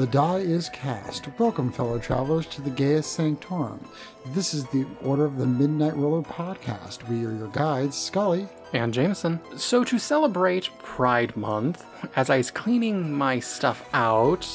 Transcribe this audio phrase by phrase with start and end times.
[0.00, 1.28] The die is cast.
[1.38, 3.86] Welcome, fellow travelers, to the Gaius Sanctorum.
[4.28, 7.06] This is the Order of the Midnight Roller podcast.
[7.06, 8.48] We are your guides, Scully.
[8.72, 9.40] And Jameson.
[9.56, 11.84] So to celebrate Pride Month,
[12.16, 14.46] as I was cleaning my stuff out,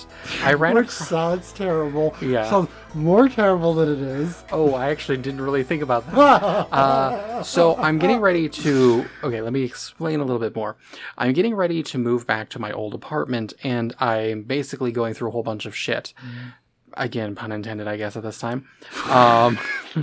[0.43, 1.09] I ran Which across.
[1.09, 2.15] sounds terrible.
[2.21, 2.49] Yeah.
[2.49, 4.43] Sounds more terrible than it is.
[4.51, 6.15] Oh, I actually didn't really think about that.
[6.71, 9.05] Uh, so I'm getting ready to.
[9.23, 10.75] Okay, let me explain a little bit more.
[11.17, 15.29] I'm getting ready to move back to my old apartment, and I'm basically going through
[15.29, 16.13] a whole bunch of shit.
[16.97, 18.67] Again, pun intended, I guess at this time.
[19.09, 19.57] Um,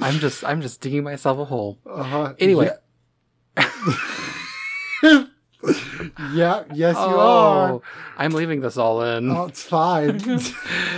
[0.00, 1.78] I'm just, I'm just digging myself a hole.
[1.88, 2.34] Uh-huh.
[2.38, 2.70] Anyway,
[3.56, 3.66] Yeah.
[6.32, 7.72] yeah, yes, you are.
[7.72, 7.82] oh,
[8.16, 9.30] I'm leaving this all in.
[9.30, 10.20] Oh, it's fine.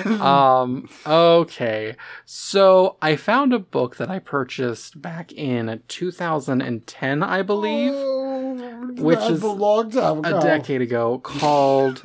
[0.21, 1.95] um okay
[2.25, 9.21] so i found a book that i purchased back in 2010 i believe Oh, Which
[9.21, 10.39] is a long time ago.
[10.39, 12.02] a decade ago called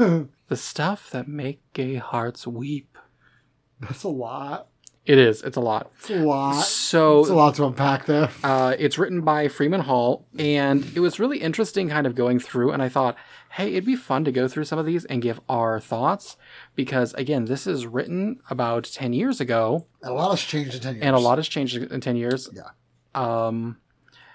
[0.47, 2.97] the stuff that make gay hearts weep
[3.79, 4.67] That's a lot.
[5.05, 6.61] it is it's a lot It's a lot.
[6.63, 8.29] So it's a lot to unpack there.
[8.43, 12.71] uh, it's written by freeman hall and it was really interesting kind of going through
[12.71, 13.15] and i thought
[13.51, 16.35] hey it'd be fun to go through some of these and give our thoughts
[16.75, 20.81] because again this is written about 10 years ago And a lot has changed in
[20.81, 21.03] 10 years.
[21.05, 22.49] and a lot has changed in 10 years.
[22.53, 22.69] Yeah.
[23.15, 23.77] Um,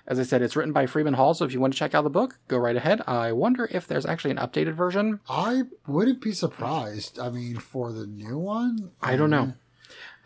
[0.06, 2.02] as I said, it's written by Freeman Hall, so if you want to check out
[2.02, 3.02] the book, go right ahead.
[3.06, 5.20] I wonder if there's actually an updated version.
[5.28, 7.18] I wouldn't be surprised.
[7.18, 9.54] I mean, for the new one, I don't know.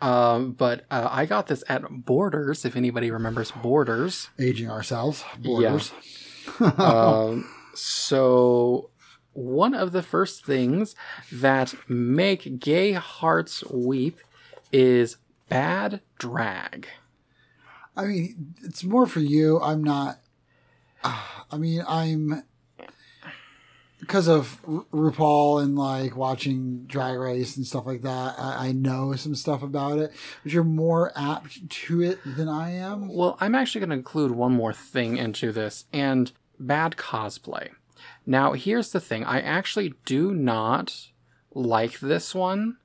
[0.01, 4.29] Um, but uh, I got this at Borders, if anybody remembers Borders.
[4.39, 5.91] Aging ourselves, borders.
[6.59, 8.89] um, so,
[9.33, 10.95] one of the first things
[11.31, 14.19] that make gay hearts weep
[14.71, 15.17] is
[15.49, 16.87] bad drag.
[17.97, 19.59] I mean, it's more for you.
[19.59, 20.19] I'm not.
[21.03, 22.43] I mean, I'm
[23.99, 28.35] because of Ru- RuPaul and like watching Drag Race and stuff like that.
[28.37, 30.13] I, I know some stuff about it,
[30.43, 33.13] but you're more apt to it than I am.
[33.13, 37.69] Well, I'm actually going to include one more thing into this and bad cosplay.
[38.25, 41.07] Now, here's the thing I actually do not
[41.53, 42.77] like this one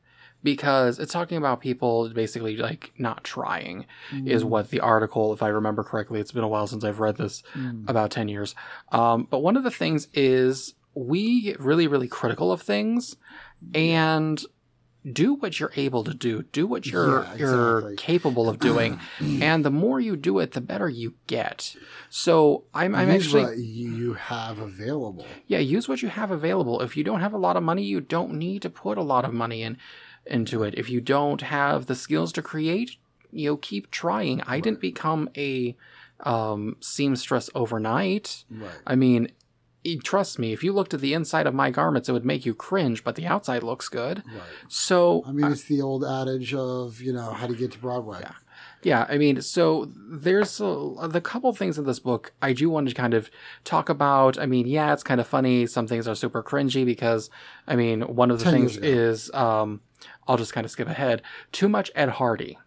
[0.42, 3.86] because it's talking about people basically like not trying,
[4.26, 7.16] is what the article, if I remember correctly, it's been a while since I've read
[7.16, 7.88] this, Mm.
[7.88, 8.54] about 10 years.
[8.90, 13.16] Um, but one of the things is we get really, really critical of things
[13.74, 14.44] and
[15.10, 19.64] do what you're able to do do what you're Yeah, you're capable of doing and
[19.64, 21.74] the more you do it the better you get
[22.08, 25.26] so i'm, I'm Use actually what you have available.
[25.48, 28.00] yeah use what you have available if you don't have a lot of money you
[28.00, 29.76] don't need to put a lot of money in
[30.26, 32.96] into it if you don't have the skills to create
[33.32, 35.76] you know keep trying i didn't become a
[36.20, 38.70] um seamstress overnight Right.
[38.86, 39.28] i mean
[39.84, 42.46] e- trust me if you looked at the inside of my garments it would make
[42.46, 44.42] you cringe but the outside looks good Right.
[44.68, 48.18] so I mean, it's the old adage of you know how to get to Broadway.
[48.20, 48.32] Yeah,
[48.84, 52.88] Yeah, I mean, so there's a, the couple things in this book I do want
[52.88, 53.28] to kind of
[53.64, 54.38] talk about.
[54.38, 55.66] I mean, yeah, it's kind of funny.
[55.66, 57.28] Some things are super cringy because,
[57.66, 59.80] I mean, one of the 10 things is, um,
[60.26, 61.22] I'll just kind of skip ahead.
[61.52, 62.58] Too much Ed Hardy.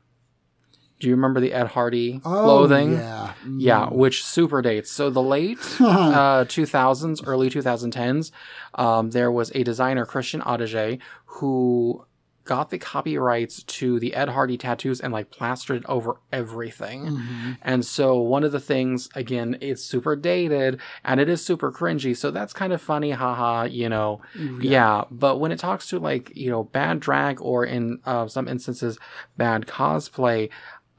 [1.00, 2.94] Do you remember the Ed Hardy Oh, clothing?
[2.94, 3.34] yeah.
[3.46, 3.62] Mm.
[3.62, 4.90] Yeah, which super dates.
[4.91, 8.31] So the late uh, 2000s, early 2010s,
[8.75, 12.06] um, there was a designer, Christian Audigier, who
[12.45, 17.06] got the copyrights to the Ed Hardy tattoos and like plastered it over everything.
[17.07, 17.57] Mhm.
[17.61, 22.16] And so one of the things, again, it's super dated and it is super cringy.
[22.16, 24.22] So that's kind of funny, haha, you know.
[24.61, 25.06] Yeah.
[25.11, 28.97] But when it talks to like, you know, bad drag or in uh, some instances,
[29.38, 30.50] bad cosplay,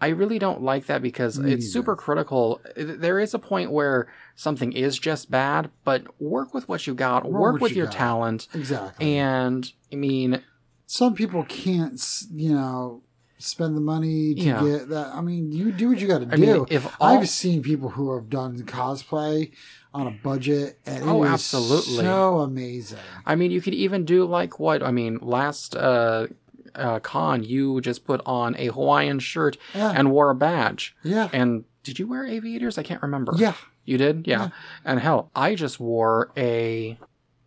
[0.01, 1.71] I really don't like that because Me it's neither.
[1.73, 2.61] super critical.
[2.77, 7.25] There is a point where something is just bad, but work with what you got,
[7.25, 7.95] Work work with you your got.
[7.95, 8.49] talent.
[8.53, 9.17] Exactly.
[9.17, 10.43] And I mean,
[10.87, 12.01] some people can't,
[12.35, 13.03] you know,
[13.39, 14.63] spend the money to Yeah.
[14.65, 15.09] get that.
[15.15, 16.37] I mean, you do what you got to do.
[16.39, 19.53] mean, if all, I've seen people who have done cosplay
[19.93, 21.97] on a budget, and it Oh, absolutely.
[22.05, 22.99] so amazing.
[23.27, 25.19] I mean, you could even do like what I mean.
[25.21, 26.28] Last uh,
[26.75, 30.95] uh, con, you just put on a Hawaiian shirt Yeah, and wore a badge.
[31.03, 32.78] yeah, And did you wear aviators?
[32.78, 33.33] I can't remember.
[33.37, 33.55] yeah.
[33.84, 34.27] you did.
[34.27, 34.41] Yeah.
[34.45, 34.49] Yeah.
[34.84, 36.99] And hell, I just wore a.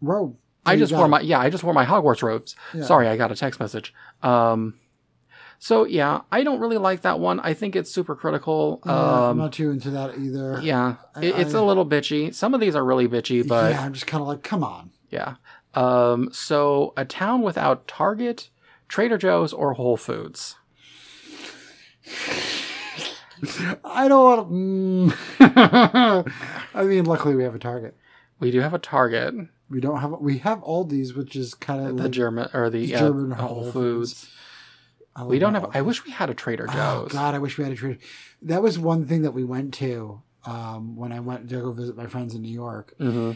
[0.02, 0.36] Robe.
[0.66, 1.10] I just wore it.
[1.10, 1.40] my yeah.
[1.40, 2.56] I just wore my Hogwarts robes.
[2.74, 2.84] Yeah.
[2.84, 3.94] Sorry, I got a text message.
[4.22, 4.76] Um.
[5.62, 7.40] So yeah, I don't really like that one.
[7.42, 8.82] I think it's super critical.
[8.86, 9.38] Yeah, I'm um.
[9.38, 10.60] not too into that either.
[10.62, 12.34] Yeah, I- it, it's I- a little bitchy.
[12.34, 14.92] Some of these are really bitchy, but yeah, I'm just kind of like, come on.
[15.10, 15.36] Yeah.
[15.74, 18.50] Um, so a town without Target,
[18.88, 20.56] Trader Joe's, or Whole Foods.
[23.86, 25.10] I don't want
[25.40, 25.46] to.
[25.46, 26.34] Mm.
[26.74, 27.96] I mean, luckily we have a target.
[28.40, 29.34] We do have a Target.
[29.70, 32.94] We don't have we have Aldi's, which is kind of the like, German or the
[32.94, 34.30] uh, German Whole Whole Foods.
[35.26, 35.76] We don't have.
[35.76, 37.12] I wish we had a Trader Oh Joe's.
[37.12, 38.00] God, I wish we had a Trader.
[38.42, 41.98] That was one thing that we went to um, when I went to go visit
[41.98, 42.94] my friends in New York.
[42.98, 43.34] hmm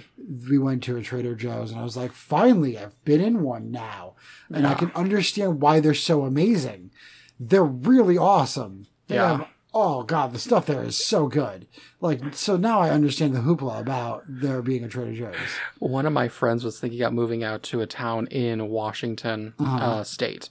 [0.50, 3.72] We went to a Trader Joe's, and I was like, finally, I've been in one
[3.72, 4.16] now,
[4.52, 6.92] and I can understand why they're so amazing.
[7.40, 8.88] They're really awesome.
[9.08, 9.46] They Yeah.
[9.74, 11.68] Oh God, the stuff there is so good.
[12.00, 15.36] Like, so now I understand the hoopla about there being a Trader Joe's.
[15.80, 19.78] One of my friends was thinking about moving out to a town in Washington Uh-huh.
[19.86, 20.50] uh, State,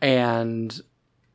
[0.00, 0.80] and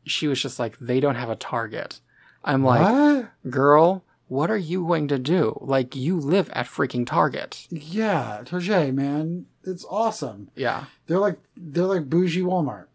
[0.06, 2.00] she was just like, "They don't have a Target."
[2.44, 3.52] I'm like, what?
[3.52, 5.58] "Girl, what are you going to do?
[5.62, 10.50] Like, you live at freaking Target." Yeah, Target, man, it's awesome.
[10.56, 12.86] Yeah, They're like they're like bougie Walmart.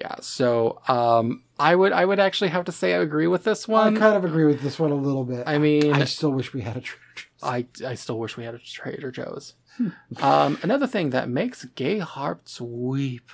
[0.00, 0.16] yeah.
[0.20, 3.96] So, um, I would, I would actually have to say I agree with this one.
[3.96, 5.44] I kind of agree with this one a little bit.
[5.46, 7.42] I mean, I still wish we had a Trader Joe's.
[7.42, 9.54] I, I still wish we had a Trader Joe's.
[9.76, 9.88] Hmm.
[10.22, 13.30] um, another thing that makes gay hearts weep.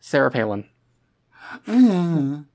[0.00, 0.68] Sarah Palin.
[1.66, 2.46] Mm.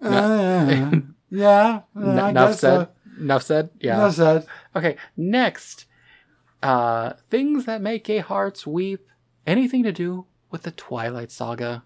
[0.00, 0.90] Uh,
[1.30, 2.58] yeah, N- I enough said.
[2.84, 2.88] so.
[3.20, 3.70] Enough said.
[3.80, 3.94] Yeah.
[3.96, 4.46] Enough said.
[4.74, 4.96] Okay.
[5.16, 5.86] Next,
[6.62, 9.06] uh, things that make gay hearts weep.
[9.46, 11.84] Anything to do with the Twilight Saga?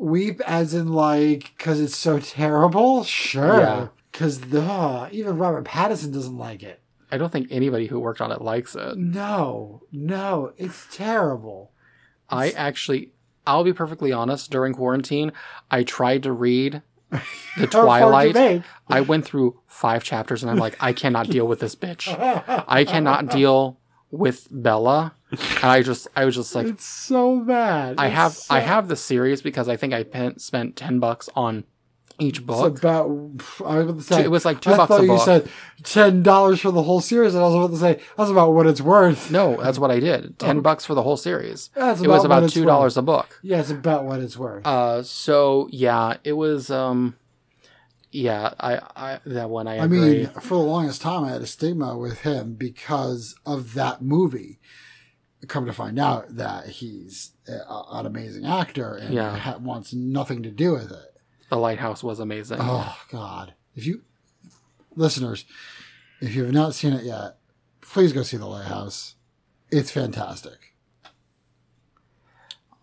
[0.00, 3.04] Weep as in like because it's so terrible.
[3.04, 3.92] Sure.
[4.10, 6.80] Because the even Robert Pattinson doesn't like it.
[7.12, 8.96] I don't think anybody who worked on it likes it.
[8.96, 11.72] No, no, it's terrible.
[12.28, 13.10] I actually,
[13.46, 14.50] I'll be perfectly honest.
[14.50, 15.32] During quarantine,
[15.70, 18.64] I tried to read the How far did Twilight.
[18.88, 22.08] I went through five chapters, and I'm like, I cannot deal with this bitch.
[22.68, 23.79] I cannot deal
[24.10, 25.14] with Bella.
[25.30, 27.96] And I just, I was just like, it's so bad.
[27.98, 30.98] I It's have, so- I have the series because I think I pen, spent ten
[30.98, 31.64] bucks on
[32.18, 32.78] each It's book.
[32.78, 33.06] about.
[33.64, 34.24] I was about to say.
[34.24, 35.24] It was like two I bucks thought you book.
[35.24, 35.48] said
[35.84, 38.66] ten dollars for the whole series, and I was about to say that's about what
[38.66, 39.30] it's worth.
[39.30, 40.38] no, that's what I did.
[40.38, 41.70] Ten bucks for the whole series.
[41.74, 43.38] That's It was about it's two dollars a book.
[43.42, 44.66] Yeah, it's about what it's worth.
[44.66, 46.70] Uh, so yeah, it was.
[46.70, 47.16] Um,
[48.12, 49.98] yeah, I, I that one I I agree.
[50.00, 54.58] mean, for the longest time, I had a stigma with him because of that movie.
[55.48, 57.58] Come to find out that he's a,
[57.92, 59.36] an amazing actor and Yeah.
[59.36, 61.16] ha- wants nothing to do with it.
[61.48, 62.58] the Lighthouse was amazing.
[62.60, 63.54] Oh God!
[63.74, 64.02] If you
[64.96, 65.44] listeners,
[66.20, 67.38] if you have not seen it yet,
[67.80, 69.14] please go see The Lighthouse.
[69.70, 70.74] It's fantastic.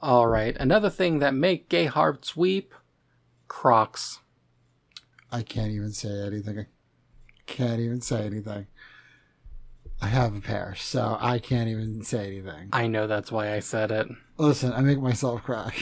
[0.01, 2.73] All right, another thing that make gay hearts weep:
[3.47, 4.19] Crocs.
[5.31, 6.59] I can't even say anything.
[6.59, 6.65] I
[7.45, 8.67] can't even say anything.
[10.01, 12.69] I have a pair, so I can't even say anything.
[12.71, 14.07] I know that's why I said it.
[14.37, 15.73] Listen, I make myself cry.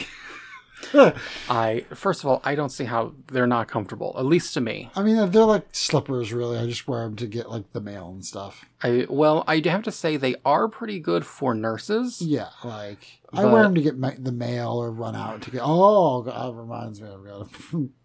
[1.48, 4.14] I first of all, I don't see how they're not comfortable.
[4.18, 4.90] At least to me.
[4.94, 6.58] I mean, they're like slippers, really.
[6.58, 8.64] I just wear them to get like the mail and stuff.
[8.82, 12.20] I well, I do have to say they are pretty good for nurses.
[12.22, 15.62] Yeah, like I wear them to get ma- the mail or run out to get.
[15.64, 17.08] Oh, God, that reminds me.
[17.08, 17.90] I've got to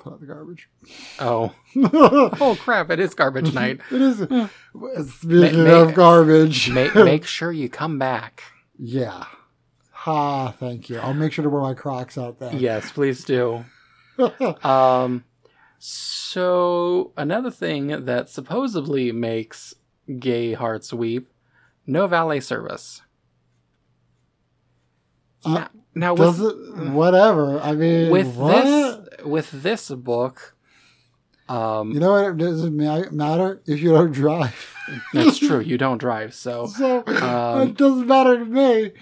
[0.00, 0.68] put out the garbage.
[1.18, 2.90] Oh, oh crap!
[2.90, 3.80] It is garbage night.
[3.90, 4.18] it is.
[4.18, 8.42] Speaking Ma- of garbage, make make sure you come back.
[8.78, 9.24] yeah.
[9.92, 10.52] Ha!
[10.52, 10.98] Thank you.
[10.98, 12.54] I'll make sure to wear my Crocs out there.
[12.54, 13.66] Yes, please do.
[14.62, 15.24] Um,
[15.78, 19.74] so another thing that supposedly makes
[20.18, 21.30] gay hearts weep:
[21.86, 23.02] no valet service.
[25.44, 26.54] Uh, now, now Does it?
[26.92, 27.60] Whatever.
[27.60, 28.64] I mean, with what?
[28.64, 30.54] this with this book,
[31.48, 32.24] um, You know what?
[32.30, 34.74] It doesn't matter if you don't drive.
[35.12, 35.60] that's true.
[35.60, 38.92] You don't drive, so So Um, it doesn't matter to me.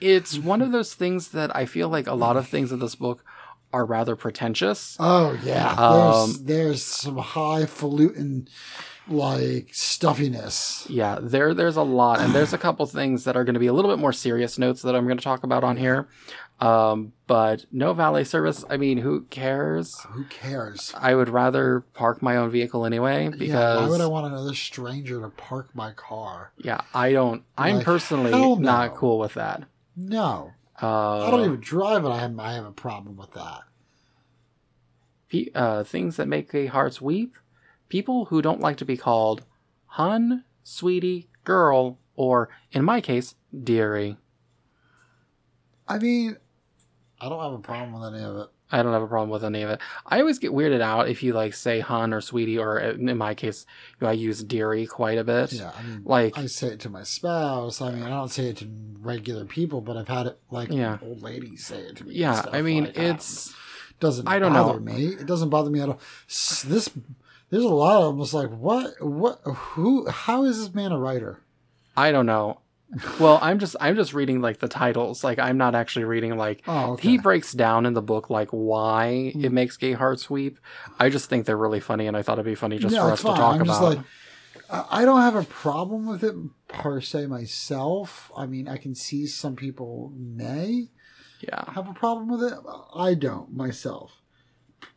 [0.00, 2.94] it's one of those things that I feel like a lot of things in this
[2.94, 3.24] book
[3.72, 4.96] are rather pretentious.
[4.98, 8.48] Oh yeah, Um, there's there's some highfalutin
[9.10, 10.86] like stuffiness.
[10.88, 13.66] Yeah, there there's a lot, and there's a couple things that are going to be
[13.66, 16.08] a little bit more serious notes that I'm going to talk about on here.
[16.60, 18.64] Um, but no valet service.
[18.68, 20.00] I mean, who cares?
[20.10, 20.92] Who cares?
[20.96, 24.54] I would rather park my own vehicle anyway because yeah, why would I want another
[24.54, 26.52] stranger to park my car?
[26.58, 27.44] yeah, I don't.
[27.56, 29.64] I'm Like, personally hell not cool with that.
[29.96, 33.60] No, Uh, I don't even drive, and I have I have a problem with that.
[35.28, 37.36] pe- uh, things that make gay hearts weep.
[37.88, 39.44] People who don't like to be called
[39.86, 43.34] hun, sweetie, girl, or in my case,
[43.64, 44.16] dearie.
[45.86, 46.36] I mean,
[47.20, 48.48] I don't have a problem with any of it.
[48.70, 49.80] I don't have a problem with any of it.
[50.06, 53.16] I always get weirded out if you like say hun or sweetie, or uh, in
[53.16, 53.64] my case,
[53.98, 55.52] you know, I use dearie quite a bit.
[55.54, 57.80] Yeah, I mean, Like, I say it to my spouse.
[57.80, 58.68] I mean, I don't say it to
[59.00, 60.98] regular people, but I've had it like Yeah.
[61.02, 62.14] old ladies say it to me.
[62.14, 63.54] yeah, I mean, like, it's
[64.00, 64.78] doesn't I don't know.
[64.78, 65.06] me.
[65.06, 66.00] It doesn't bother me at all.
[66.28, 66.90] This
[67.50, 68.20] there's a lot of them.
[68.22, 71.40] It's like what what who how is this man a writer?
[71.96, 72.60] I don't know.
[73.20, 75.22] Well, I'm just I'm just reading like the titles.
[75.22, 77.08] Like I'm not actually reading like Oh, okay.
[77.08, 79.44] he breaks down in the book like why Hmm.
[79.44, 80.58] it makes gay hearts weep.
[80.98, 83.12] I just think they're really funny, and I thought it'd be funny just No, for
[83.12, 83.96] us to talk I'm just about.
[83.96, 84.04] like,
[84.70, 86.34] I I don't have a problem with it
[86.68, 88.30] per se myself.
[88.36, 90.88] I mean, I can see some people may
[91.40, 92.58] yeah, have a problem with it.
[92.94, 94.12] I don't myself.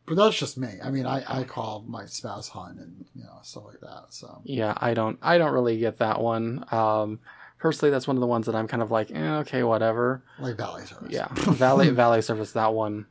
[0.08, 0.70] But that's just me.
[0.84, 4.06] I mean, I, I call my spouse hun and you know stuff like that.
[4.10, 4.74] So yeah.
[4.78, 6.66] I don't I don't really get that one.
[6.72, 7.20] Um,
[7.62, 10.24] personally, that's one of the ones that I'm kind of like, eh, okay, whatever.
[10.40, 11.12] like valet service.
[11.12, 12.52] Yeah, valet valet service.
[12.52, 13.06] That one,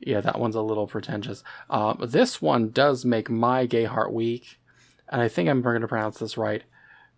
[0.00, 1.42] yeah, that one's a little pretentious.
[1.70, 4.60] Uh, this one does make my gay heart weak,
[5.08, 6.62] and I think I'm going to pronounce this right.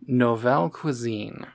[0.06, 1.46] Nouvelle cuisine.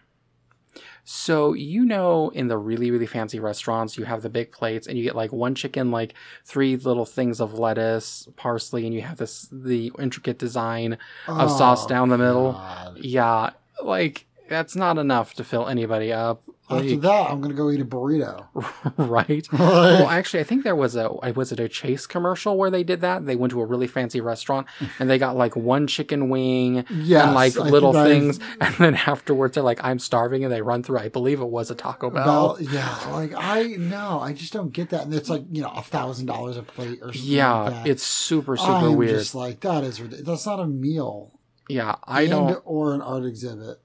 [1.03, 4.97] So you know, in the really really fancy restaurants, you have the big plates, and
[4.97, 6.13] you get like one chicken, like
[6.45, 10.97] three little things of lettuce, parsley, and you have this the intricate design
[11.27, 12.53] of sauce Oh, down the middle.
[12.53, 12.97] God.
[12.99, 13.49] Yeah,
[13.83, 16.43] like that's not enough to fill anybody up.
[16.69, 18.45] After Like- that, I'm gonna go eat a burrito.
[18.97, 19.45] right?
[19.51, 23.01] well, actually, I think there was a was it a Chase commercial where they did
[23.01, 23.25] that?
[23.25, 24.67] They went to a really fancy restaurant
[24.97, 28.39] and they got like one chicken wing Yes, and like I little think I- things,
[28.61, 30.99] and then afterwards they're like, "I'm starving," and they run through.
[30.99, 32.55] I believe it was a Taco Bell.
[32.57, 35.71] Well, yeah, like I no, I just don't get that, and it's like you know
[35.75, 37.21] a thousand dollars a plate or something.
[37.31, 39.17] yeah, like it's super super I'm weird.
[39.19, 39.99] Just like that is.
[40.23, 41.37] That's not a meal.
[41.67, 42.61] yeah, I and, don't.
[42.63, 43.80] or an art exhibit.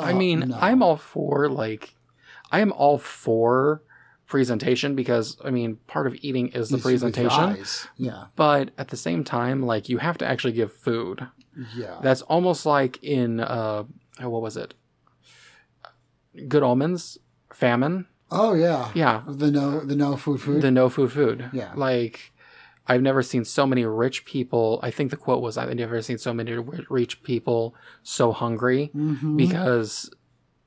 [0.00, 0.58] I Uh, mean, no.
[0.60, 1.94] I'm all for like,
[2.50, 3.82] I am all for
[4.26, 7.58] presentation because I mean, part of eating is the It's presentation.
[7.96, 11.26] Yeah, But at the same time, like you have to actually give food.
[11.76, 11.98] yeah.
[12.02, 13.84] That's almost like in uh
[14.22, 14.74] oh, what was it?
[16.48, 17.18] Good Omens,
[17.52, 18.06] famine.
[18.30, 20.62] oh yeah, Yeah, The no, the no food, food.
[20.62, 21.50] the no food food.
[21.52, 21.72] Yeah.
[21.76, 22.32] Like
[22.86, 24.78] I've never seen so many rich people.
[24.82, 26.52] I think the quote was I've never seen so many
[26.90, 29.36] rich people so hungry Mhm.
[29.36, 30.10] because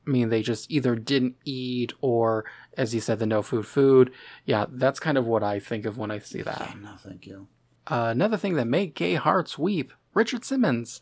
[0.06, 2.46] I mean they just either didn't eat or
[2.78, 4.12] as you said the no food food.
[4.46, 6.76] Yeah, that's kind of what I think of when I see that.
[6.82, 7.48] no, thank you.
[7.86, 11.02] Uh, another thing that made gay hearts weep, Richard Simmons.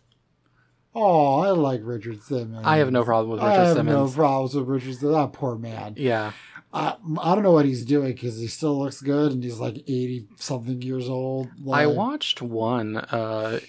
[0.98, 2.66] Oh, I like Richard Simmons.
[2.66, 4.12] I have no problem with Richard I have Simmons.
[4.12, 5.16] no problems with Richard Simmons.
[5.16, 5.96] That poor man.
[5.98, 6.32] Yeah.
[6.76, 9.78] I, I don't know what he's doing because he still looks good and he's like
[9.78, 11.48] 80 something years old.
[11.72, 12.98] I watched one.
[12.98, 13.60] Uh,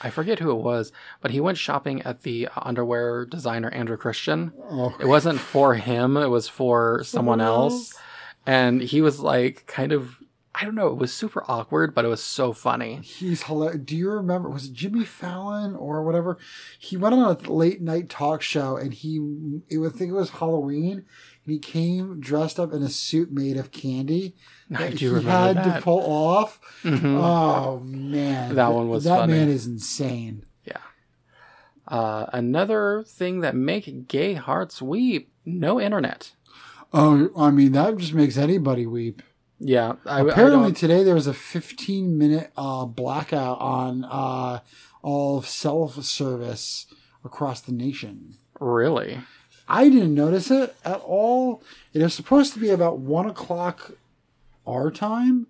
[0.00, 4.52] I forget who it was, but he went shopping at the underwear designer Andrew Christian.
[4.68, 7.72] Oh, It wasn't for him; it was for someone Someone else.
[7.94, 7.94] else?
[8.44, 10.16] And he was like, kind of,
[10.54, 10.88] I don't know.
[10.88, 12.96] It was super awkward, but it was so funny.
[12.96, 13.80] He's hilarious.
[13.84, 14.48] Do you remember?
[14.50, 16.36] Was it Jimmy Fallon or whatever?
[16.78, 19.16] He went on a late night talk show and he,
[19.68, 21.04] it would think it was Halloween,
[21.46, 24.34] and he came dressed up in a suit made of candy
[24.74, 25.76] I that do he remember had that.
[25.76, 26.60] to pull off.
[26.82, 27.04] Mhm.
[27.22, 29.32] Oh man, That one was that funny.
[29.34, 30.44] man is insane.
[30.64, 30.78] Yeah.
[31.88, 36.32] Uh, another thing that make gay hearts weep: no internet.
[36.92, 39.22] Oh, I mean that just makes anybody weep.
[39.58, 44.60] Yeah, I, I Apparently don't- today there was a 15 minute uh, blackout on uh,
[45.02, 46.86] all self service
[47.24, 48.34] across the nation.
[48.60, 49.18] really.
[49.68, 51.62] I didn't notice it at all.
[51.92, 53.92] It was supposed to be about one o'clock
[54.66, 55.46] our time,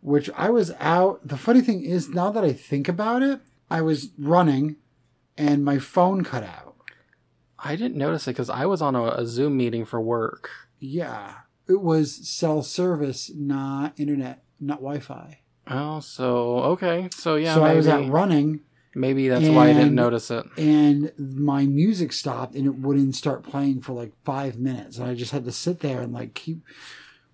[0.00, 1.26] which I was out.
[1.26, 4.76] The funny thing is, now that I think about it, I was running
[5.36, 6.76] and my phone cut out.
[7.58, 10.50] I didn't notice it because I was on a, a Zoom meeting for work.
[10.78, 11.34] Yeah,
[11.66, 15.40] it was cell service, not internet, not Wi Fi.
[15.68, 18.60] Oh, so okay, so yeah, so I was out running
[18.96, 20.44] maybe that's why I didn't notice it.
[20.56, 24.98] and my music stopped and it wouldn't start playing for like five minutes.
[24.98, 26.64] And I just had to sit there and like keep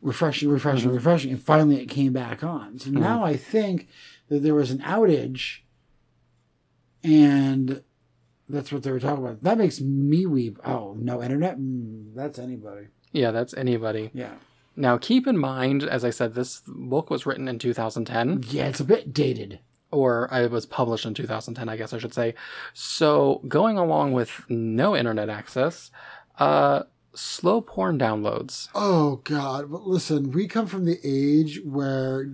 [0.03, 0.97] refreshing, refreshing, Mm-hmm.
[0.97, 1.31] refreshing.
[1.33, 2.79] And finally it came back on.
[2.79, 3.89] So now I think
[4.29, 5.61] that there was an outage
[7.05, 7.83] and
[8.49, 9.43] that's what they were talking about.
[9.43, 10.59] That makes me weep.
[10.65, 11.59] Oh, no internet?
[11.59, 12.89] Mm, that's anybody.
[13.13, 14.11] Yeah, that's anybody.
[14.15, 14.35] Yeah.
[14.75, 18.81] Now, keep in mind, as I said, this book was written in 2010, Yeah, it's
[18.81, 19.61] a bit dated.
[19.93, 22.35] Or it was published in 2010, I guess I should say.
[22.73, 25.91] So, going along with no internet access,
[26.39, 26.85] uh,
[27.15, 28.69] slow porn downloads.
[28.75, 29.71] Oh God!
[29.71, 32.25] But listen, we come from the age where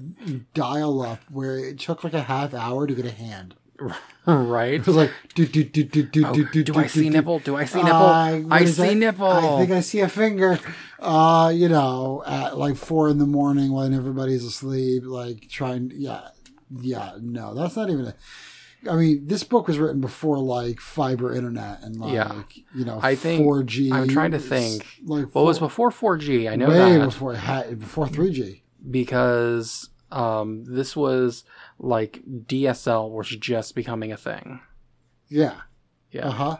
[0.55, 3.55] dial up, where it took like a half hour to get a hand.
[4.27, 4.75] right?
[4.75, 6.65] It was like do do do do do Oh, do do.
[6.65, 7.11] do I do, see do.
[7.11, 7.39] nipple?
[7.39, 7.93] Do I see nipple?
[7.93, 8.95] Uh, I see that?
[8.97, 9.27] nipple.
[9.27, 10.59] I think I see a finger.
[10.99, 15.93] Uh, you know, at like four in the morning when everybody's asleep, like trying.
[15.95, 16.29] Yeah,
[16.81, 17.13] yeah.
[17.21, 18.07] No, that's not even.
[18.07, 18.15] a...
[18.89, 22.43] I mean, this book was written before like fiber internet and like Yeah.
[22.75, 23.93] you know I think- 4G.
[23.93, 24.87] I'm trying to think.
[25.05, 26.49] Like Well, it was before 4G.
[26.51, 27.33] I know way that before
[27.75, 28.63] before 3G.
[28.91, 31.45] because um, this was
[31.79, 34.61] like DSL was just becoming a thing.
[35.29, 35.63] Yeah.
[36.11, 36.29] Yeah.
[36.29, 36.57] Uh huh.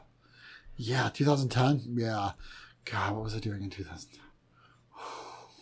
[0.77, 1.97] Yeah, 2010.
[1.99, 2.33] Yeah.
[2.85, 4.23] God, what was I doing in 2010?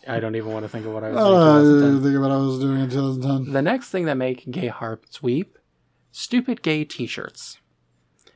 [0.07, 1.35] I don't even want to think of what I was I doing.
[1.35, 2.03] in don't 2010.
[2.03, 3.53] think of what I was doing in 2010.
[3.53, 5.57] The next thing that make gay hearts weep,
[6.11, 7.59] stupid gay t-shirts.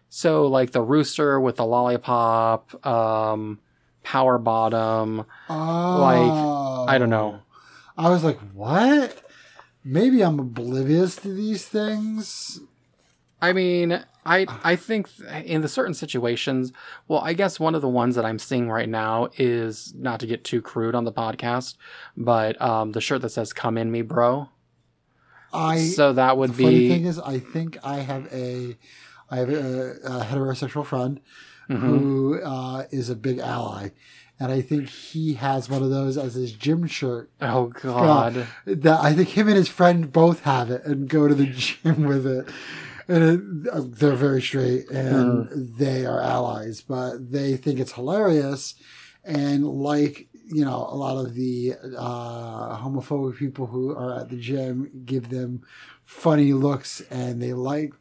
[0.09, 3.59] So like the rooster with the lollipop, um,
[4.03, 5.25] power bottom.
[5.49, 5.99] Oh.
[6.01, 7.39] Like I don't know.
[7.97, 9.23] I was like, what?
[9.83, 12.59] Maybe I'm oblivious to these things.
[13.41, 15.09] I mean, I I think
[15.45, 16.71] in the certain situations,
[17.07, 20.27] well, I guess one of the ones that I'm seeing right now is not to
[20.27, 21.75] get too crude on the podcast,
[22.15, 24.49] but um, the shirt that says "Come in me, bro."
[25.53, 28.77] I so that would be the funny be thing is, I think I have a,
[29.29, 31.19] I have a, a heterosexual friend
[31.69, 31.79] Mhm.
[31.79, 33.89] who uh, is a big ally,
[34.39, 37.29] and I think he has one of those as his gym shirt.
[37.41, 38.47] oh god.
[38.65, 42.03] That I think him and his friend both have it and go to the gym
[42.03, 42.47] with it.
[43.11, 48.75] And it, uh, they're very straight and they are allies, but they think it's hilarious.
[49.23, 54.37] And like, you know, a lot of the uh, homophobic people who are at the
[54.37, 55.61] gym give them
[56.05, 57.93] funny looks and they like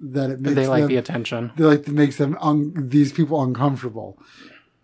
[0.00, 1.52] that it makes They like them, the attention.
[1.56, 4.18] they like it makes them un- these people uncomfortable.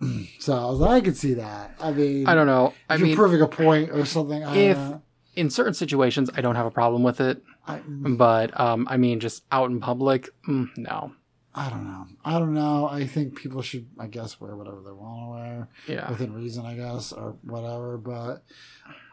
[0.40, 1.74] so I was like, I could see that.
[1.80, 2.74] I mean, I don't know.
[2.88, 4.42] I you're mean, proving a point or something.
[4.44, 5.02] I if- don't know.
[5.36, 9.20] In certain situations, I don't have a problem with it, I, but um, I mean,
[9.20, 11.12] just out in public, mm, no.
[11.56, 12.06] I don't know.
[12.24, 12.88] I don't know.
[12.88, 16.10] I think people should, I guess, wear whatever they want to wear Yeah.
[16.10, 17.96] within reason, I guess, or whatever.
[17.96, 18.42] But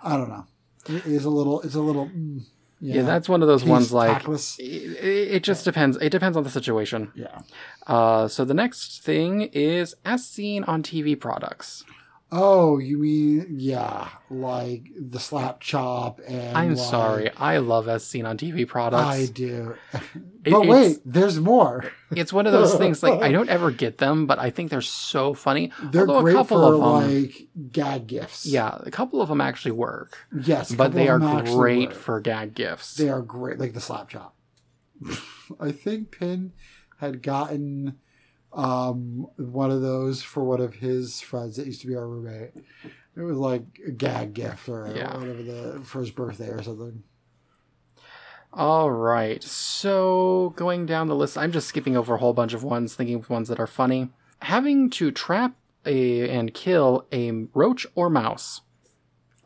[0.02, 0.48] I don't know.
[0.88, 1.62] It is a little.
[1.62, 2.08] It's a little.
[2.08, 2.42] mm,
[2.80, 5.98] yeah, Yeah, that's one of those ones like it, it just depends.
[5.98, 7.12] It depends on the situation.
[7.14, 7.42] Yeah.
[7.86, 11.84] Uh, so the next thing is as seen on TV products.
[12.34, 16.56] Oh, you mean yeah, like the slap chop and.
[16.58, 19.04] I'm like- sorry, I love as seen on TV products.
[19.04, 19.76] I do.
[20.44, 21.92] But it's- wait, there's more.
[22.16, 24.82] It's one of those things like I don't ever get them, but I think they're
[24.82, 25.72] so funny.
[25.84, 28.46] They're Although a great couple for of them, like gag gifts.
[28.48, 31.94] yeah, a couple of them actually work, Yes, but they are great work.
[31.96, 32.96] for gag gifts.
[32.96, 34.36] They are great, like the slap chop.
[35.60, 36.54] I think Pin
[37.00, 37.98] had gotten
[38.54, 42.52] um, one of those for one of his friends that used to be our roommate.
[43.16, 45.18] It was like a gag gift or Yeah.
[45.18, 47.04] whatever the for his birthday or something.
[48.54, 49.42] All right.
[49.44, 53.16] So going down the list, I'm just skipping over a whole bunch of ones, thinking
[53.16, 54.10] of ones that are funny.
[54.42, 58.62] Having to trap a and kill a roach or mouse.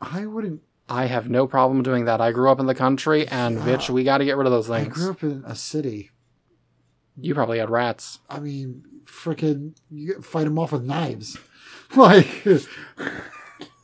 [0.00, 0.62] I wouldn't.
[0.88, 2.20] I have no problem doing that.
[2.20, 3.64] I grew up in the country, and Yeah.
[3.64, 4.86] bitch, we got to get rid of those things.
[4.88, 6.10] I grew up in a city.
[7.18, 8.20] You probably had rats.
[8.28, 11.36] I mean, freaking, you fight them off with knives,
[11.96, 12.44] like,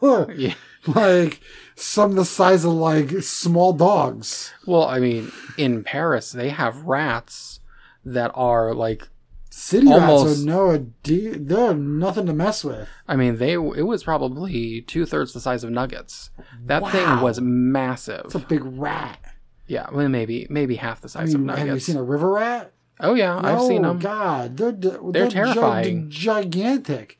[0.02, 0.54] Yeah.
[0.86, 1.40] like
[1.76, 4.52] some the size of like small dogs.
[4.66, 7.60] Well, I mean, in Paris, they have rats
[8.04, 9.08] that are like.
[9.54, 12.88] City rats Almost- are no, de- they're nothing to mess with.
[13.06, 16.30] I mean, they it was probably two thirds the size of nuggets.
[16.64, 18.22] That thing was massive.
[18.24, 19.18] It's a big rat.
[19.66, 22.30] yeah, well, maybe maybe half the I size mean, of have you seen a river
[22.30, 22.72] rat?
[23.00, 23.96] Oh yeah, I've seen them.
[23.96, 24.00] Oh.
[24.00, 26.10] God, they're they're, they're gi- terrifying.
[26.10, 27.18] gigantic.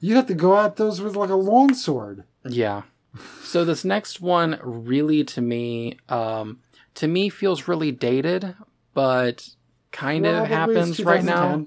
[0.00, 2.24] You have to go at those with like a long sword.
[2.44, 2.82] Yeah.
[3.42, 6.60] So this next one really to me um
[6.94, 8.54] to me feels really dated,
[8.94, 9.48] but
[9.92, 11.66] kind of happens right now.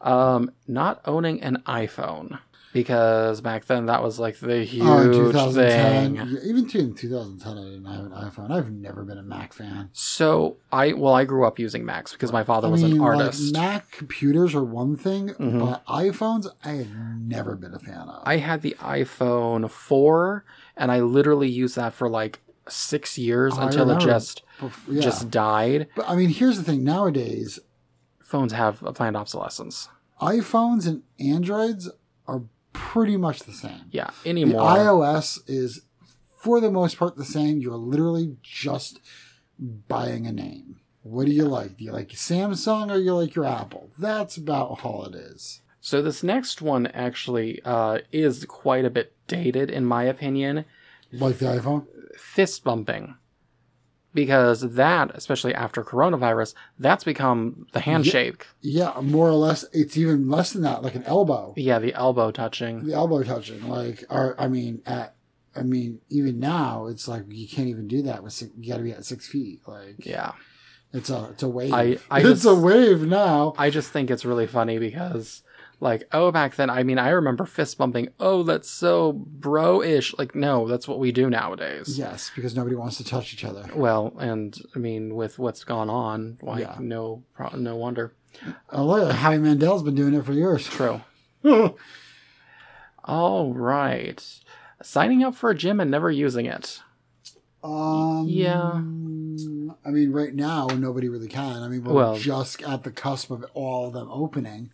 [0.00, 2.38] Um not owning an iPhone
[2.72, 6.16] because back then that was like the huge Oh, 2010.
[6.16, 6.16] thing.
[6.16, 8.50] Yeah, even in 2010, I didn't have an iPhone.
[8.50, 9.90] I've never been a Mac fan.
[9.92, 12.98] So I well I grew up using Macs because my father I was mean, an
[12.98, 13.52] like artist.
[13.52, 15.60] Mac computers are one thing, Mhm.
[15.60, 18.22] but iPhones, I have never been a fan of.
[18.26, 20.44] I had the iPhone 4
[20.76, 24.42] and I literally used that for like 6 years until it just
[24.88, 25.00] yeah.
[25.00, 25.88] just died.
[25.96, 27.58] but I mean, here's the thing: nowadays,
[28.20, 29.88] Phones have a planned obsolescence.
[30.22, 31.90] iPhones and Androids
[32.28, 32.42] are
[32.92, 33.82] pretty much the same.
[33.92, 34.62] Yeah, The anymore.
[34.62, 35.82] iOS is,
[36.42, 37.60] for the most part, the same.
[37.60, 38.98] You're literally just
[39.58, 40.80] buying a name.
[41.02, 41.76] What do you like?
[41.76, 43.90] Do you like Samsung or you like your Apple?
[43.98, 45.60] That's about all it is.
[45.80, 50.64] So this next one actually uh, is quite a bit dated, in my opinion.
[51.12, 51.86] Like the iPhone?
[52.18, 53.14] Fist bumping,
[54.14, 58.46] because that, especially after coronavirus, that's become the handshake.
[58.60, 59.64] Yeah, more or less.
[59.72, 61.54] It's even less than that, like an elbow.
[61.56, 62.86] Yeah, the elbow touching.
[62.86, 65.14] The elbow touching, like, or I mean, at,
[65.54, 68.32] I mean, even now, it's like you can't even do that with.
[68.32, 69.60] Six, you got to be at six feet.
[69.66, 70.32] Like, Yeah,
[70.92, 71.72] it's a, it's a wave.
[71.72, 73.54] I- I it's just- a wave now.
[73.58, 75.42] I just think it's really funny because,
[75.80, 78.08] like, oh, back then, I mean, I remember fist bumping.
[78.20, 80.16] Oh, that's so bro-ish.
[80.18, 81.98] Like, no, that's what we do nowadays.
[81.98, 83.64] Yes, because nobody wants to touch each other.
[83.74, 86.76] Well, and I mean, with what's gone on, like, Yeah.
[86.80, 88.14] no, pro- no wonder.
[88.70, 90.66] Oh, look, Howie Mandel's been doing it for years.
[90.68, 91.00] True.
[93.04, 94.22] All right.
[94.82, 96.80] Signing up for a gym and never using it.
[97.62, 98.72] Um, Yeah.
[99.84, 101.62] I mean, right now nobody really can.
[101.62, 104.70] I mean, we're Well- just at the cusp of all of them opening.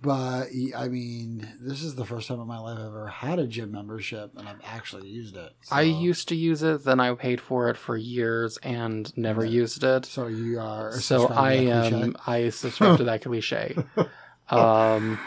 [0.00, 3.46] But I mean, this is the first time in my life I've ever had a
[3.48, 5.50] gym membership, and I've actually used it.
[5.72, 9.50] I used to use it, then I paid for it for years and never Yeah.
[9.50, 10.06] used it.
[10.06, 10.92] So you are.
[11.00, 13.76] So I um I subscribe to that cliche.
[14.50, 15.18] Um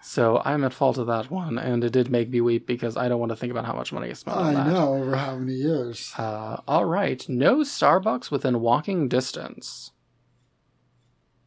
[0.00, 3.08] so I'm at fault of that one, and it did make me weep because I
[3.08, 4.72] don't want to think about how much money I spent on I that.
[4.72, 6.12] know over how many years.
[6.16, 9.90] Uh, all right, no Starbucks within walking distance.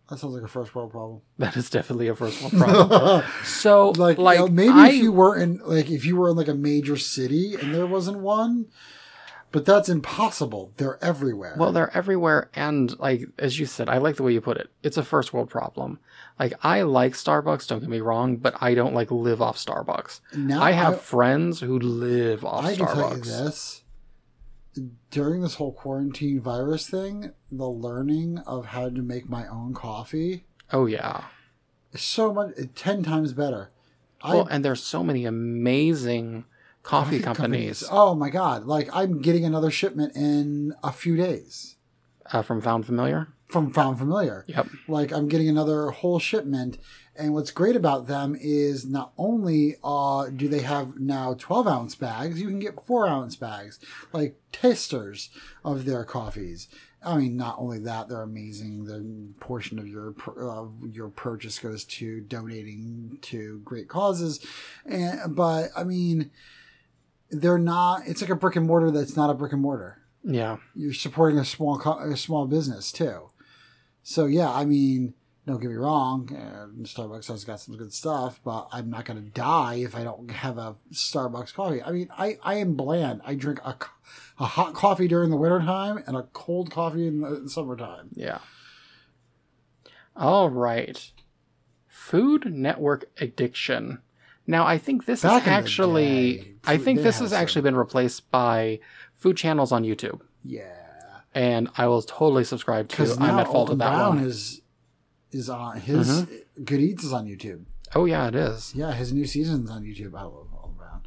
[0.09, 1.21] That sounds like a first world problem.
[1.37, 3.23] That is definitely a first world problem.
[3.43, 6.29] So, like, like, you know, maybe I, if you were in like if you were
[6.29, 8.65] in like a major city and there wasn't one,
[9.51, 10.73] but that's impossible.
[10.77, 11.55] They're everywhere.
[11.57, 14.69] well, they're everywhere, and like as you said, I like the way you put it.
[14.83, 15.99] It's a first world problem.
[16.39, 20.21] Like I like Starbucks, don't get me wrong, but I don't like live off Starbucks.
[20.35, 23.25] now I have friends who live off I can tell you Starbucks.
[23.45, 23.83] this.
[25.11, 30.45] During this whole quarantine virus thing, the learning of how to make my own coffee
[30.71, 31.25] Oh yeah.
[31.95, 33.71] so much ten times better.
[34.23, 36.45] Well, I and there's so many amazing
[36.83, 38.65] coffee, companies, Oh my god!
[38.65, 41.75] Like I'm getting another shipment in a few days
[42.31, 43.29] uh, from Found Familiar.
[43.47, 44.45] from Found Familiar.
[44.47, 44.67] Yep.
[44.87, 46.77] like I'm getting another whole shipment.
[47.19, 51.95] And what's great about them is not only uh, do they have now 12 ounce
[51.95, 53.77] bags, you can get four ounce bags,
[54.13, 55.29] like tasters
[55.65, 56.69] of their coffees.
[57.03, 58.85] I mean, not only that, they're amazing.
[58.85, 64.45] The portion of your uh, your purchase goes to donating to great causes,
[64.85, 66.31] and but I mean,
[67.31, 68.01] they're not.
[68.07, 70.57] It's like a brick and mortar that's not a brick and mortar Yeah.
[70.75, 73.29] you're supporting a small co- a small business too.
[74.03, 75.13] So yeah, I mean,
[75.49, 76.27] don't get me wrong,
[76.81, 80.29] Starbucks has got some good stuff, but I'm not going to die if I don't
[80.31, 81.81] have a Starbucks coffee.
[81.81, 83.21] I mean, I, I am bland.
[83.25, 83.75] I drink a,
[84.39, 88.09] a hot coffee during the wintertime and a cold coffee in the summertime.
[88.13, 88.39] Yeah.
[90.15, 91.11] All right.
[91.87, 93.99] Food Network addiction.
[94.45, 96.37] Now, I think this Back is actually.
[96.37, 98.79] day, I think this has actually been replaced by
[99.13, 100.71] food channels on YouTube, Yeah,
[101.35, 103.03] and I will totally subscribe to.
[103.19, 104.25] I'm at fault Alton of that Brown one.
[104.25, 104.61] is
[105.31, 106.63] is on his Mm-hmm.
[106.63, 107.63] Good Eats is on YouTube.
[107.95, 108.73] Oh yeah, it is.
[108.75, 110.13] Yeah, his new season's on YouTube.
[110.15, 111.01] I love Alton Brown.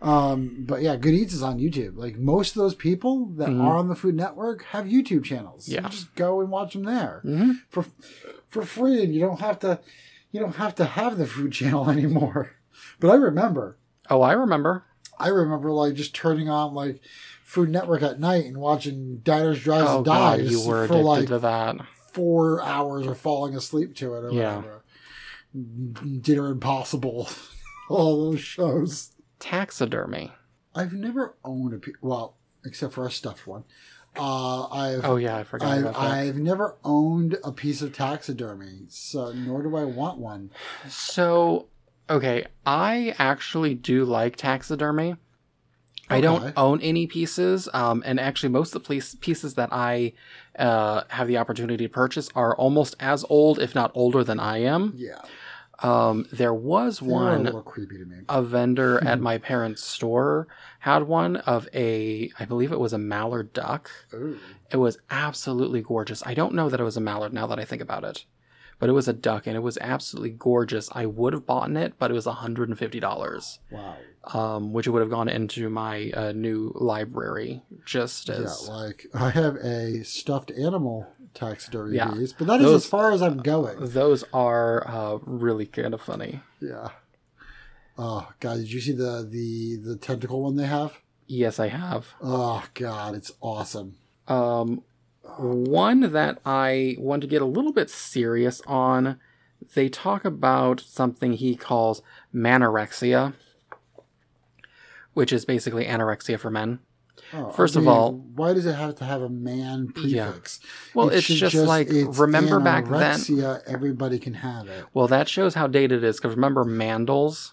[0.00, 1.96] Um, but yeah, Good Eats is on YouTube.
[1.96, 3.60] Like most of those people that Mhm.
[3.62, 5.68] are on the Food Network have YouTube channels.
[5.68, 5.82] Yeah.
[5.84, 7.84] You just go and watch them there hmm for
[8.48, 9.80] for free, and you don't have to
[10.30, 12.52] you don't have to have the food channel anymore.
[13.00, 13.78] But I remember,
[14.10, 14.84] Oh, I remember.
[15.18, 17.00] I remember like just turning on like
[17.42, 20.42] Food Network at night and watching Diners, Drives, Oh and Dives.
[20.42, 21.76] god, you were for addicted like to that.
[22.18, 24.56] Four hours or falling asleep to it or Yeah.
[24.56, 24.84] whatever.
[26.20, 27.28] Dinner Impossible,
[27.88, 29.12] all those shows.
[29.38, 30.32] Taxidermy.
[30.74, 33.64] I've never owned a well, except for a stuffed one.
[34.16, 36.00] Uh, I've Oh yeah, I forgot I've, about that.
[36.00, 40.50] I've never owned a piece of taxidermy, so nor do I want one.
[40.88, 41.66] So,
[42.10, 45.16] okay, I actually do like taxidermy.
[46.10, 50.12] I don't own any pieces, um, and actually, most of the piece- pieces that I
[50.58, 54.58] uh, have the opportunity to purchase are almost as old, if not older, than I
[54.58, 54.92] am.
[54.96, 55.20] Yeah,
[55.80, 58.16] Um, there was they're a one little creepy to me.
[58.28, 60.48] a vendor at my parents' store
[60.80, 63.90] had one of a, I believe it was a mallard duck.
[64.14, 64.38] Ooh.
[64.72, 66.22] It was absolutely gorgeous.
[66.26, 68.24] I don't know that it was a mallard now that I think about it,
[68.80, 70.88] but it was a duck and it was absolutely gorgeous.
[70.92, 73.96] I would have bought it, but it was $150, Wow.
[74.34, 78.64] Um, which would have gone into my uh, new library just as.
[78.66, 82.10] Yeah, like I have a stuffed animal taxidermy Yeah.
[82.12, 83.76] piece, but that is Those- as far as I'm going.
[83.80, 86.40] Those are uh, really kind of funny.
[86.60, 86.88] Yeah.
[87.96, 90.98] Oh God, did you see the the the tentacle one they have?
[91.26, 92.14] Yes, I have.
[92.22, 93.96] Oh God, it's awesome.
[94.28, 94.82] Um,
[95.38, 99.18] one that I want to get a little bit serious on.
[99.74, 102.00] They talk about something he calls
[102.34, 103.34] manorexia,
[105.18, 106.78] which is basically anorexia for men.
[107.34, 110.26] Oh, First I of all- why does it have to have a man Yeah.
[110.28, 110.60] prefix?
[110.94, 114.84] Well, It it's should just like, it's remember back then- anorexia, Everybody can have it.
[114.94, 116.18] Well, that shows how dated it is.
[116.18, 117.50] Because remember mandals,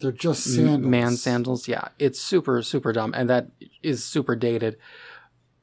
[0.00, 0.90] They're just M- sandals.
[0.90, 1.68] man sandals.
[1.68, 3.50] Yeah, it's super super dumb, and that
[3.82, 4.78] is super dated.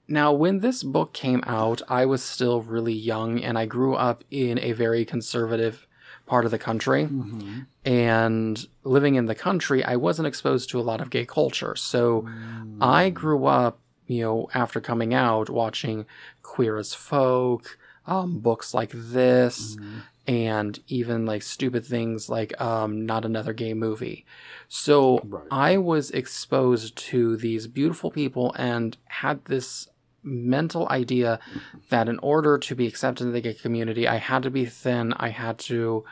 [0.08, 4.24] Now, when this book came out, I was still really young, and I grew up
[4.30, 5.87] in a very conservative
[6.28, 7.06] part of the country.
[7.06, 11.74] hmm and living in the country, I wasn't exposed to a lot of gay culture.
[11.78, 12.78] So Mm.
[12.82, 16.06] I grew up, you know, after coming out, watching
[16.44, 20.04] Queer as Folk, um, books like this Mhm.
[20.28, 24.26] and even like stupid things like um, not another gay movie.
[24.68, 25.48] So Right.
[25.50, 29.88] I was exposed to these beautiful people and had this
[30.28, 31.40] mental idea
[31.90, 35.14] that in order to be accepted in the gay community, I had to be thin.
[35.14, 36.04] I had to,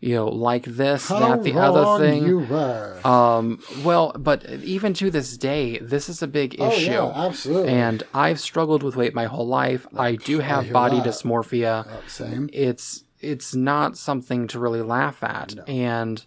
[0.00, 2.26] you know, like this, How that, the other thing.
[2.26, 3.00] You were.
[3.06, 6.90] Um, well, but even to this day, this is a big oh issue.
[6.90, 7.72] yeah, absolutely.
[7.72, 9.86] And I've struggled with weight my whole life.
[9.96, 11.06] I do have hear body that.
[11.06, 11.86] dysmorphia.
[12.08, 12.50] Same.
[12.52, 15.54] It's it's not something to really laugh at.
[15.54, 15.62] No.
[15.64, 16.24] And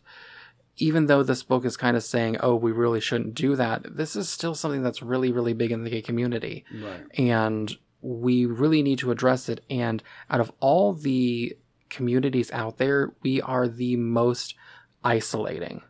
[0.77, 4.15] even though this book is kind of saying, "Oh, we really shouldn't do that," this
[4.15, 7.01] is still something that's really, really big in the gay community, Right.
[7.17, 9.63] and we really need to address it.
[9.69, 11.55] And out of all the
[11.89, 14.55] communities out there, we are the most
[15.03, 15.81] isolating.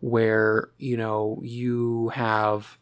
[0.00, 2.78] Where you know you have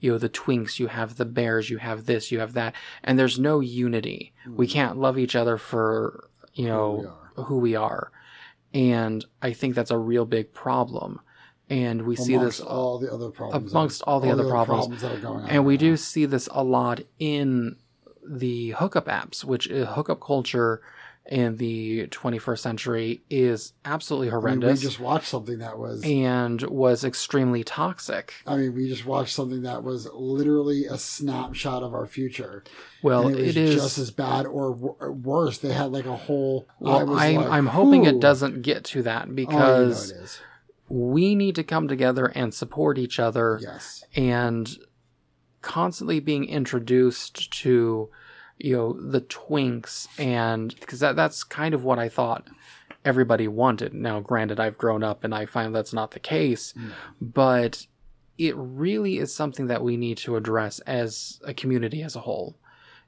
[0.00, 3.18] you know the twinks you have the bears you have this you have that and
[3.18, 4.70] there's no unity we mm.
[4.70, 7.44] can't love each other for you know we are.
[7.46, 8.12] who we are
[8.74, 11.20] and i think that's a real big problem
[11.70, 13.72] and we see Amongst this all the other problems.
[13.72, 15.00] amongst all the other problems.
[15.00, 15.48] that are going on.
[15.48, 17.76] and we right do see this a lot in
[18.26, 20.82] the hookup apps which uh, hookup culture
[21.30, 24.68] in the 21st century is absolutely horrendous.
[24.68, 26.02] I mean, we just watched something that was.
[26.04, 31.82] and was extremely toxic I mean, we just watched something that was literally a snapshot
[31.82, 32.62] of our future.
[33.02, 35.56] well and it was it is just as bad or w- worse.
[35.58, 36.66] They had like a whole.
[36.80, 39.46] I well, was I'm, like, I'm hoping it doesn't get to that Oh, you know
[39.46, 40.40] because
[40.90, 44.04] we need to come together and support each other Yes.
[44.14, 44.76] and
[45.62, 48.10] constantly being introduced to
[48.58, 52.46] you know the twinks and because that, that's kind of what i thought
[53.04, 56.90] everybody wanted now granted i've grown up and i find that's not the case No.
[57.20, 57.86] but
[58.38, 62.56] it really is something that we need to address as a community as a whole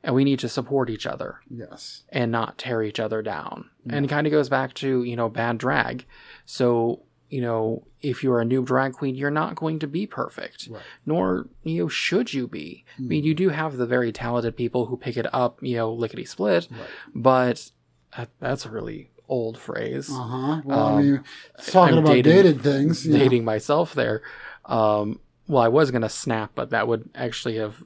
[0.02, 2.04] and we need to support each other Yes.
[2.11, 3.70] and not tear each other down.
[3.88, 6.04] And it kind of goes back to, you know, bad drag.
[6.44, 10.68] So, you know, if you're a new drag queen, you're not going to be perfect,
[10.70, 10.82] Right.
[11.04, 12.84] nor, you know, should you be.
[12.98, 15.92] I mean, you do have the very talented people who pick it up, you know,
[15.92, 16.88] lickety split, Right.
[17.14, 17.70] but
[18.16, 20.08] that, that's a really old phrase.
[20.08, 20.60] Uh huh.
[20.64, 21.24] Well, Um, I mean,
[21.66, 23.06] talking I'm about dating- dated things.
[23.06, 23.18] know.
[23.18, 24.22] Dating myself there.
[24.64, 27.82] Um, well, I was going to snap, but that would actually have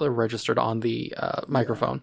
[0.00, 2.02] registered on the uh, microphone.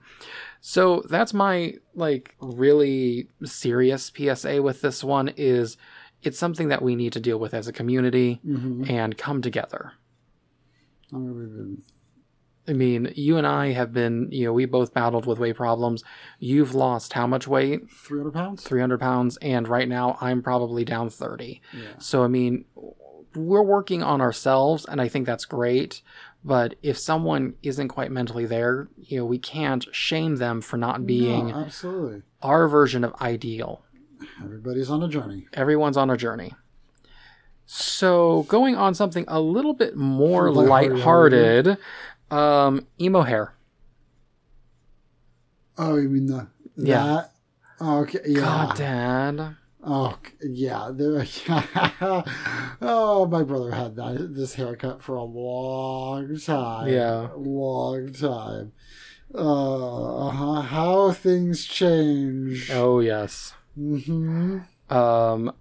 [0.62, 5.76] So that's my like really serious PSA with this one is
[6.24, 8.90] it's something that we need to deal with as a community Mhm.
[8.90, 9.94] and come together.
[11.14, 11.84] I mean.
[12.68, 16.04] I mean, you and I have been, you know, we both battled with weight problems.
[16.38, 17.90] You've lost how much weight?
[17.90, 18.62] 300 pounds?
[18.64, 19.38] 300 pounds.
[19.42, 21.62] And right now I'm probably down 30.
[21.74, 21.82] Yeah.
[21.98, 22.66] So, I mean,
[23.36, 26.04] we're working on ourselves, and I think that's great.
[26.46, 31.08] But if someone isn't quite mentally there, you know, we can't shame them for not
[31.08, 32.22] being No, absolutely.
[32.44, 33.82] our version of ideal.
[34.44, 35.48] Everybody's on a journey.
[35.54, 36.54] Everyone's on a journey.
[37.66, 41.68] So, going on something a little bit more Lighthearted.
[41.68, 41.78] lighthearted,
[42.32, 43.54] um, emo hair.
[45.78, 46.48] Oh, you mean the.
[46.76, 47.04] Yeah.
[47.04, 47.32] That?
[47.80, 48.20] Oh, okay.
[48.26, 48.40] Yeah.
[48.42, 49.56] God, Dad.
[49.84, 50.92] Oh, yeah.
[52.82, 56.90] Oh, my brother had that this haircut for a long time.
[56.90, 57.30] Yeah.
[57.36, 58.72] Long time.
[59.34, 60.62] Uh, uh-huh.
[60.62, 62.72] How things change.
[62.72, 63.54] Oh, yes.
[63.76, 65.54] Hmm Um,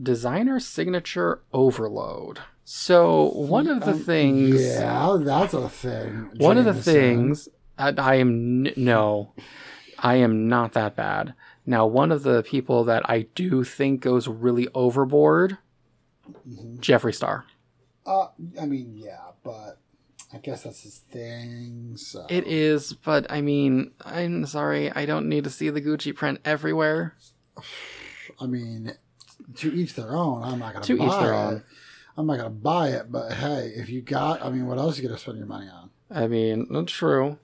[0.00, 2.40] designer signature overload.
[2.64, 4.60] So, one of the Um, things.
[4.62, 6.30] Yeah, that's a thing.
[6.38, 9.32] One of the things I, I am n- no,
[9.98, 11.34] I am not that bad.
[11.64, 15.58] Now, one of the people that I do think goes really overboard,
[16.48, 16.78] Mhm.
[16.80, 17.44] Jeffree Star.
[18.06, 18.28] Uh,
[18.60, 19.78] I mean, yeah, but
[20.32, 21.94] I guess that's his thing.
[21.96, 26.14] So It is, but I mean, I'm sorry, I don't need to see the Gucci
[26.14, 27.16] print everywhere.
[28.40, 28.92] I mean,
[29.56, 30.42] to each their own.
[30.44, 31.36] I'm not gonna To buy each their it.
[31.36, 31.62] own.
[32.16, 35.02] I'm not gonna buy it, but hey, if you got, I mean, what else are
[35.02, 35.90] you gonna spend your money on?
[36.10, 37.38] I mean, that's true.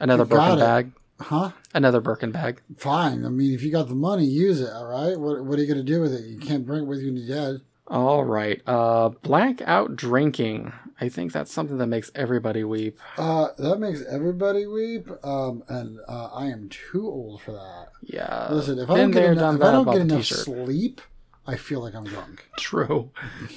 [0.00, 0.92] Another You Birkin bag.
[1.20, 1.52] Huh?
[1.74, 2.60] Another Birkin bag.
[2.76, 3.24] Fine.
[3.24, 4.70] I mean, if you got the money, use it.
[4.70, 5.18] All right.
[5.18, 6.24] What What are you gonna do with it?
[6.26, 7.60] You can't bring it with you when you're dead.
[7.86, 8.60] All right.
[8.66, 10.72] Uh, blackout drinking.
[11.00, 12.98] I think that's something that makes everybody weep.
[13.18, 15.08] Uh, that makes everybody weep.
[15.22, 17.88] Um, and uh, I am too old for that.
[18.02, 18.48] Yeah.
[18.50, 20.38] Listen, if I don't get enough, if I don't get enough t-shirt.
[20.38, 21.00] sleep,
[21.46, 22.48] I feel like I'm drunk.
[22.56, 23.10] True.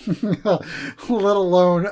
[0.21, 0.61] Let
[1.09, 1.87] alone,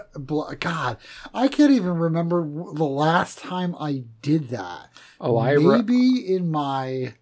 [0.59, 0.97] God,
[1.33, 2.41] I can't even remember
[2.73, 4.89] the last time I did that.
[5.21, 7.13] Oh, I re- maybe in my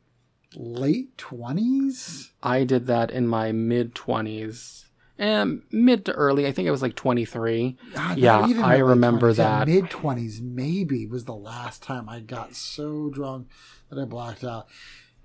[0.56, 2.32] late twenties.
[2.42, 4.85] I did that in my mid 20s
[5.18, 6.46] and mid to early.
[6.48, 7.78] I think it was like 23.
[7.94, 9.38] God, Yeah, I remember 20s.
[9.38, 9.68] Yeah, that.
[9.68, 13.48] Mid twenties, maybe was the last time I got so drunk
[13.90, 14.68] that I blacked out.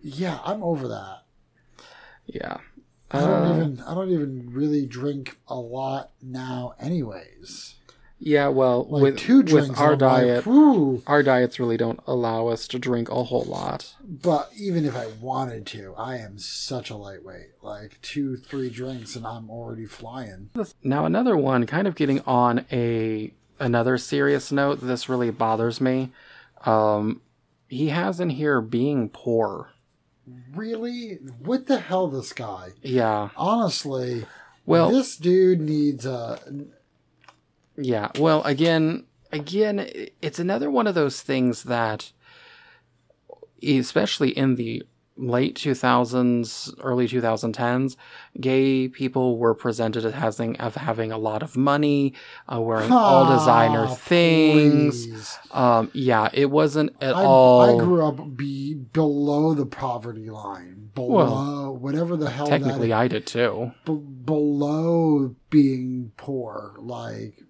[0.01, 1.23] Yeah, I'm over that.
[2.27, 2.59] Yeah.
[3.11, 3.81] I don't Uh, even.
[3.83, 7.75] I don't even really drink a lot now, anyways.
[8.23, 12.01] Yeah, well, Like with, two drinks, with our I'm like, diet, our diets really don't
[12.07, 13.95] allow us to drink a whole lot.
[14.05, 17.63] But even if I wanted to, I am such a lightweight.
[17.63, 20.51] Like two, three drinks, and I'm already flying.
[20.83, 24.81] Now another one, kind of getting on a another serious note.
[24.83, 26.11] This really bothers me.
[26.67, 27.23] Um,
[27.69, 29.71] he has in here being poor.
[30.55, 31.15] Really?
[31.39, 32.71] What the hell, this guy?
[32.83, 33.31] Yeah.
[33.37, 34.27] Honestly,
[34.67, 36.39] Well, this dude needs a.
[37.77, 38.11] Yeah.
[38.19, 42.13] Well, again, again, it's another one of those things that,
[43.63, 44.83] especially in the
[45.17, 47.97] late 2000s, early 2010s,
[48.41, 52.15] gay people were presented as having, of having a lot of money,
[52.53, 55.39] uh, wearing all designer things.
[55.51, 57.81] Um, yeah, it wasn't at I, all.
[57.81, 63.27] I grew up be below the poverty line, below whatever the hell technically, I did
[63.27, 63.73] too.
[63.85, 66.77] b- below being poor.
[66.79, 67.43] Like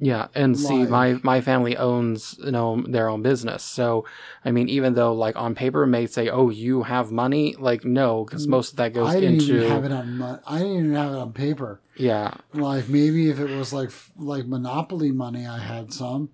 [0.00, 4.04] Yeah, and see, my my family owns you know their own business, so
[4.44, 8.24] I mean, even though like on paper may say, "Oh, you have money," like no,
[8.24, 10.18] because most of that goes I didn't into even have it on.
[10.18, 11.80] mon- I didn't even have it on paper.
[11.96, 16.30] yeah, Like maybe if it was like like monopoly money, I had some,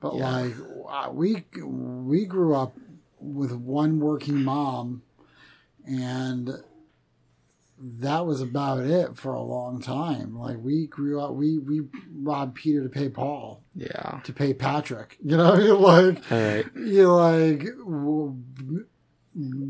[0.00, 0.30] but Yeah.
[0.32, 0.54] like
[0.90, 2.76] uh, we we grew up
[3.20, 5.02] with one working mom,
[5.86, 6.50] and
[7.98, 10.38] that was about it for a long time.
[10.38, 14.20] Like we grew up, we we robbed Peter to pay Paul yeah.
[14.24, 15.18] to pay Patrick.
[15.24, 15.80] You know, mean?
[15.80, 17.66] like All right, you like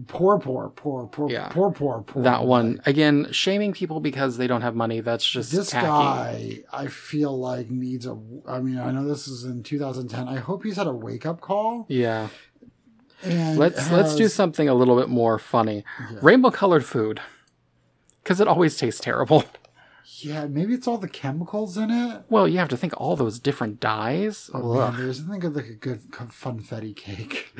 [0.08, 1.48] poor, poor, poor, poor, Yeah.
[1.48, 2.22] poor, poor, poor.
[2.22, 5.00] that one again, shaming people because they don't have money.
[5.00, 5.86] That's just this tacky.
[5.86, 8.16] guy, I feel like needs a.
[8.46, 10.28] I mean, I know this is in 2010.
[10.28, 11.86] I hope he's had a wake up call.
[11.88, 12.28] Yeah,
[13.22, 15.84] And let's let's do something a little bit more funny.
[16.12, 16.18] Yeah.
[16.20, 17.20] Rainbow colored food,
[18.24, 19.44] because it always tastes terrible.
[20.18, 22.22] Yeah, maybe it's all the chemicals in it.
[22.28, 24.50] Well, you have to think all those different dyes.
[24.52, 27.52] Oh, man, there's think of like a good funfetti cake.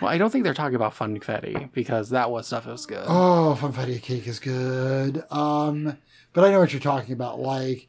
[0.00, 3.04] Well, I don't think they're talking about funfetti because that was stuff that was good.
[3.06, 5.22] Oh, funfetti cake is good.
[5.30, 5.96] Um,
[6.32, 7.38] but I know what you're talking about.
[7.40, 7.88] Like,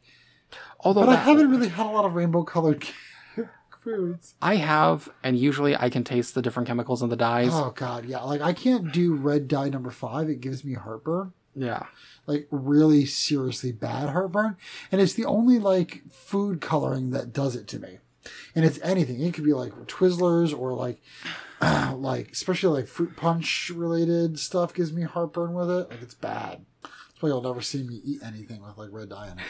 [0.80, 2.84] Although but I haven't really had a lot of rainbow colored
[3.82, 4.34] foods.
[4.40, 7.50] I have, and usually I can taste the different chemicals in the dyes.
[7.52, 8.20] Oh God, yeah.
[8.22, 10.28] Like I can't do red dye number five.
[10.28, 11.32] It gives me heartburn.
[11.54, 11.86] Yeah.
[12.26, 14.56] Like really seriously bad heartburn
[14.90, 17.98] and it's the only like food coloring that does it to me
[18.54, 21.00] and it's anything it could be like twizzlers or like
[21.94, 26.64] like especially like fruit punch related stuff gives me heartburn with it like it's bad
[26.82, 29.44] that's why you'll never see me eat anything with like red dye in it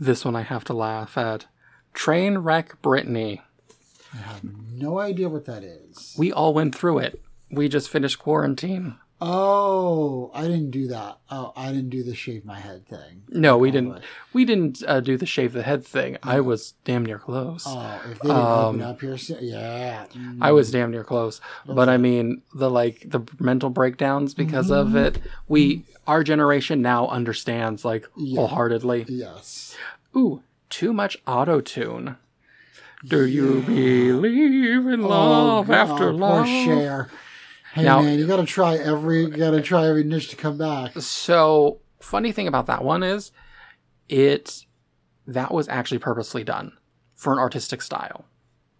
[0.00, 1.46] This one I have to laugh at.
[1.92, 3.42] Train wreck Brittany.
[4.12, 7.20] i have no idea what that is We all went through it.
[7.50, 8.96] We just finished quarantine.
[9.26, 13.56] Oh i didn't do that oh i didn't do the shave my head thing No,
[13.58, 14.02] we Oh, didn't.
[14.32, 16.18] We didn't uh, do the shave the head thing.
[16.22, 17.64] I was damn near close.
[17.66, 20.38] oh if they didn't Um, open up here so- yeah Mm.
[20.40, 21.40] I was damn near close.
[21.66, 25.18] But I mean, the like the mental breakdowns because of it.
[25.48, 29.06] We our generation now understands like wholeheartedly.
[29.08, 29.74] yes
[30.16, 32.16] Ooh, too much auto tune.
[33.06, 36.46] Do you believe in love God, after poor love?
[36.46, 37.08] Cher.
[37.74, 40.92] Hey Now- man, you gotta try every you gotta try every niche to come back.
[41.00, 43.32] So, funny thing about that one is
[44.08, 44.64] it
[45.26, 46.72] that was actually purposely done
[47.16, 48.26] for an artistic style.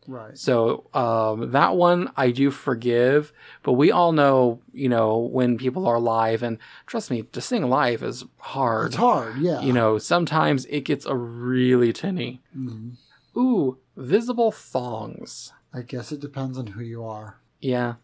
[0.06, 0.38] Right.
[0.38, 3.32] So, um, that one I do forgive,
[3.64, 7.68] but we all know, you know, when people are live and trust me, to sing
[7.68, 8.88] live is hard.
[8.88, 9.60] It's hard, yeah.
[9.62, 12.42] You know, sometimes it gets a really tinny.
[12.56, 12.92] Mhm.
[13.36, 15.52] Ooh, visible thongs.
[15.72, 17.40] I guess it depends on who you are.
[17.60, 17.94] Yeah.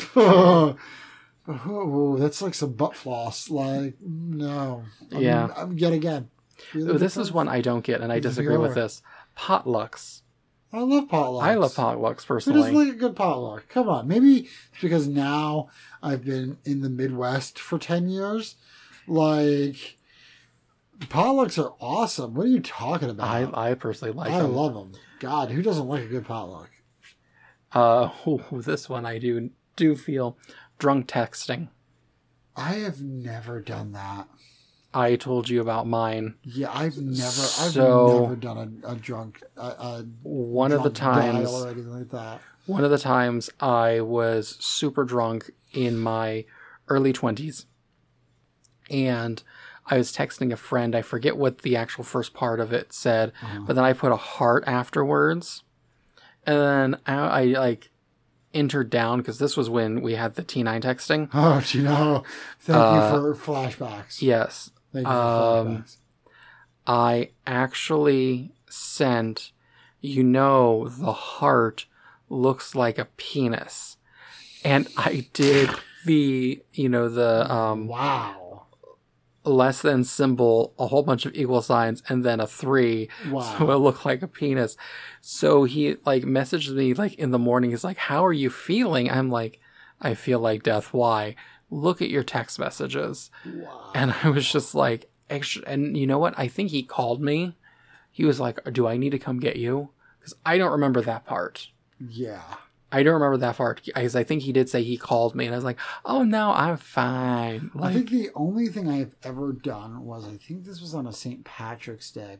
[0.16, 0.76] oh,
[2.18, 3.50] that's like some butt floss.
[3.50, 4.84] Like, no.
[5.10, 5.46] I mean, Yeah.
[5.56, 6.30] I'm- yet again.
[6.76, 9.02] Ooh, this is one I don't get, and I disagree with this.
[9.36, 10.22] Potlucks.
[10.72, 11.42] I love potlucks.
[11.42, 12.86] I love potlucks Who doesn't personally.
[12.86, 13.68] like a good potluck?
[13.68, 14.06] Come on.
[14.08, 15.68] Maybe it's because now
[16.02, 18.54] I've been in the Midwest for 10 years.
[19.06, 19.98] Like,
[21.00, 22.34] potlucks are awesome.
[22.34, 23.54] What are you talking about?
[23.54, 24.54] I, I personally like I them.
[24.54, 24.92] love them.
[25.18, 26.70] God, who doesn't like a good potluck?
[27.72, 30.36] Uh, ooh, this one I do do feel
[30.78, 31.68] drunk texting.
[32.56, 34.28] I have never done that.
[34.94, 36.34] I told you about mine.
[36.42, 40.90] Yeah, I've never, So- I've never done a, a drunk, a, a One of the
[40.90, 42.40] times, or anything like that.
[42.66, 46.44] one of the times I was super drunk in my
[46.88, 47.64] early twenties,
[48.90, 49.42] and
[49.86, 50.94] I was texting a friend.
[50.94, 53.60] I forget what the actual first part of it said, Uh-huh.
[53.66, 55.62] but then I put a heart afterwards.
[56.44, 57.90] And then I, I like
[58.54, 61.28] entered down because this was when we had the T9 texting.
[61.34, 62.24] Oh, you know,
[62.60, 64.20] thank Uh, you for flashbacks.
[64.22, 64.70] Yes.
[64.92, 65.96] Thank you for um, flashbacks.
[66.86, 69.52] I actually sent,
[70.00, 71.86] you know, the heart
[72.28, 73.96] looks like a penis.
[74.64, 75.70] And I did
[76.06, 78.41] the, you know, the um, Wow.
[79.44, 83.08] Less than symbol, a whole bunch of equal signs, and then a three.
[83.30, 83.58] Wow.
[83.58, 84.76] So it looked like a penis.
[85.20, 87.70] So he like messaged me like in the morning.
[87.70, 89.10] He's like, How are you feeling?
[89.10, 89.60] I'm like,
[90.00, 90.92] I feel like death.
[90.92, 91.36] Why?
[91.70, 93.30] Look at your text messages.
[93.46, 93.90] wow.
[93.94, 95.62] And I was just like, extra.
[95.66, 96.34] And you know what?
[96.38, 97.56] I think he called me.
[98.10, 99.90] He was like, Do I need to come get you?
[100.18, 101.68] Because I don't remember that part.
[101.98, 102.42] Yeah.
[102.92, 105.54] I don't remember that far because I think he did say he called me, and
[105.54, 110.04] I was like, "Oh no, I'm fine." I think the only thing I've ever done
[110.04, 111.44] was I think this was on a St.
[111.44, 112.38] Patrick's Day.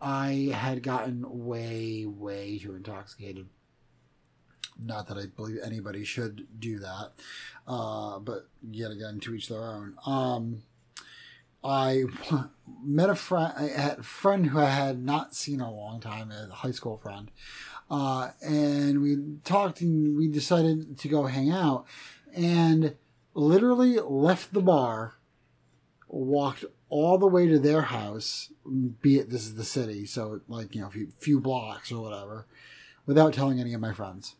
[0.00, 3.48] I had gotten way, way too intoxicated.
[4.82, 7.12] Not that I believe anybody should do that,
[7.68, 9.94] uh, but yet again, to each their own.
[10.06, 10.62] Um,
[11.64, 12.04] I
[12.82, 16.32] met a friend, I a friend who I had not seen in a long time,
[16.32, 17.30] a high school friend,
[17.92, 21.84] uh, and we talked and we decided to go hang out,
[22.34, 22.96] and
[23.34, 25.14] literally left the bar,
[26.08, 28.50] walked all the way to their house,
[29.00, 32.02] be it this is the city, so like you know, a few, few blocks or
[32.02, 32.46] whatever,
[33.06, 34.36] without telling any of my friends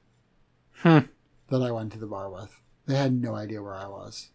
[0.82, 1.00] Hmm.
[1.48, 2.58] that I went to the bar with.
[2.86, 4.30] They had no idea where I was.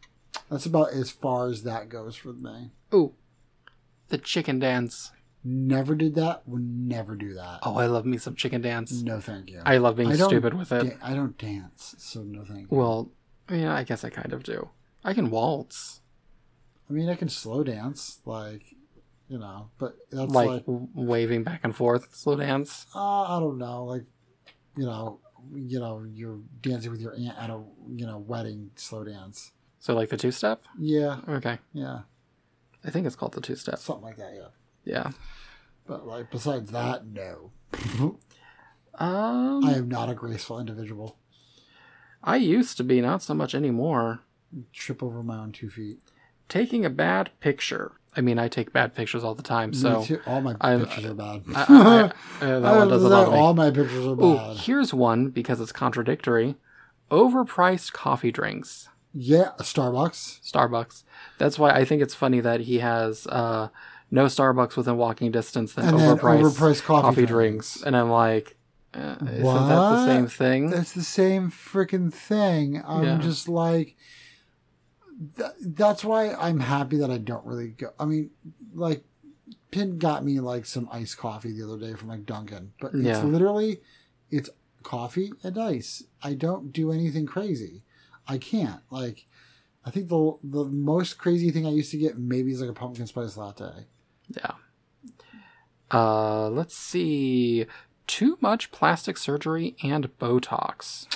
[0.50, 2.72] That's about as far as that goes for me.
[2.94, 3.14] ooh,
[4.10, 5.12] the chicken dance.
[5.50, 6.46] Never did that.
[6.48, 7.60] Would never do that.
[7.64, 8.92] Oh, I love me some chicken dance.
[9.02, 9.62] No, thank you.
[9.66, 10.84] I love being I stupid with it.
[10.84, 12.78] da- I don't dance, so no thank you.
[12.78, 13.12] Well,
[13.50, 14.70] yeah, I guess I kind of do.
[15.06, 16.02] I can waltz,
[16.90, 18.64] I mean, I can slow dance, like
[19.30, 22.86] you know, but that's like, like, w- waving back and forth, slow dance.
[22.96, 24.04] uh, I don't know, like
[24.76, 25.20] you know,
[25.54, 27.62] you know, you're dancing with your aunt at a
[27.96, 29.54] you know wedding, slow dance.
[29.80, 30.64] So like the two step.
[30.78, 32.02] Yeah, Okay, yeah,
[32.84, 33.80] I think it's called the two step.
[33.80, 34.34] something like that.
[34.36, 34.48] Yeah,
[34.88, 35.12] Yeah.
[35.86, 37.52] but like besides that, no.
[39.00, 41.18] Um, I I, am not a graceful individual.
[42.24, 44.22] I used to be, not so much anymore.
[44.74, 46.00] Trip over my own two feet.
[46.50, 47.92] Taking a bad picture.
[48.16, 51.14] I mean, I take bad pictures all the time, Me so all my pictures are
[51.14, 51.44] bad.
[51.56, 52.02] I, I, I,
[52.50, 53.38] uh, that I one doesn't me.
[53.38, 54.58] all my pictures are Oh, bad.
[54.58, 56.56] here's one because it's contradictory.
[57.12, 58.90] Overpriced coffee drinks.
[59.14, 60.42] Yeah, Starbucks.
[60.42, 61.04] Starbucks.
[61.38, 63.68] That's why I think it's funny that he has uh,
[64.12, 67.74] no Starbucks within walking distance than And then overpriced, overpriced coffee coffee, drinks.
[67.74, 67.84] drinks.
[67.84, 68.56] And I'm like,
[68.94, 70.70] uh, isn't that the same thing?
[70.70, 72.82] That's the same freaking thing.
[72.86, 73.18] I'm Yeah.
[73.20, 73.96] just like,
[75.38, 77.90] th- that's why I'm happy that I don't really go.
[78.00, 78.32] I mean,
[78.74, 79.04] like,
[79.72, 83.04] Pin got me like some iced coffee the other day from like Dunkin', but it's
[83.04, 83.24] Yeah.
[83.24, 83.82] literally
[84.32, 84.50] it's
[84.84, 86.04] coffee and ice.
[86.24, 87.84] I don't do anything crazy.
[88.28, 89.28] I can't like.
[89.86, 92.74] I think the the most crazy thing I used to get maybe is like a
[92.74, 93.88] pumpkin spice latte.
[94.36, 94.52] Yeah.
[95.92, 97.66] Uh, let's see.
[98.08, 101.08] Too much plastic surgery and Botox.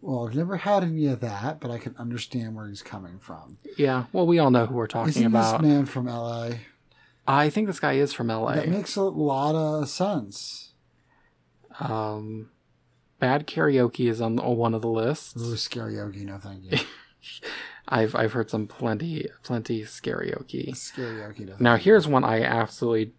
[0.00, 3.58] Well, I've never had any of that, but I can understand where he's coming from.
[3.76, 4.04] Yeah.
[4.12, 5.60] Well, we all know who we're talking Isn't about.
[5.60, 6.50] this man from LA?
[7.26, 8.54] I think this guy is from LA.
[8.54, 10.72] That makes a lot of sense.
[11.80, 12.50] Um,
[13.18, 15.36] bad karaoke is on one of the lists.
[15.36, 16.78] Ooh, karaoke, no thank you.
[17.88, 20.70] I've I've heard some plenty plenty karaoke.
[20.70, 21.56] karaoke, no.
[21.58, 23.12] Now here's one I absolutely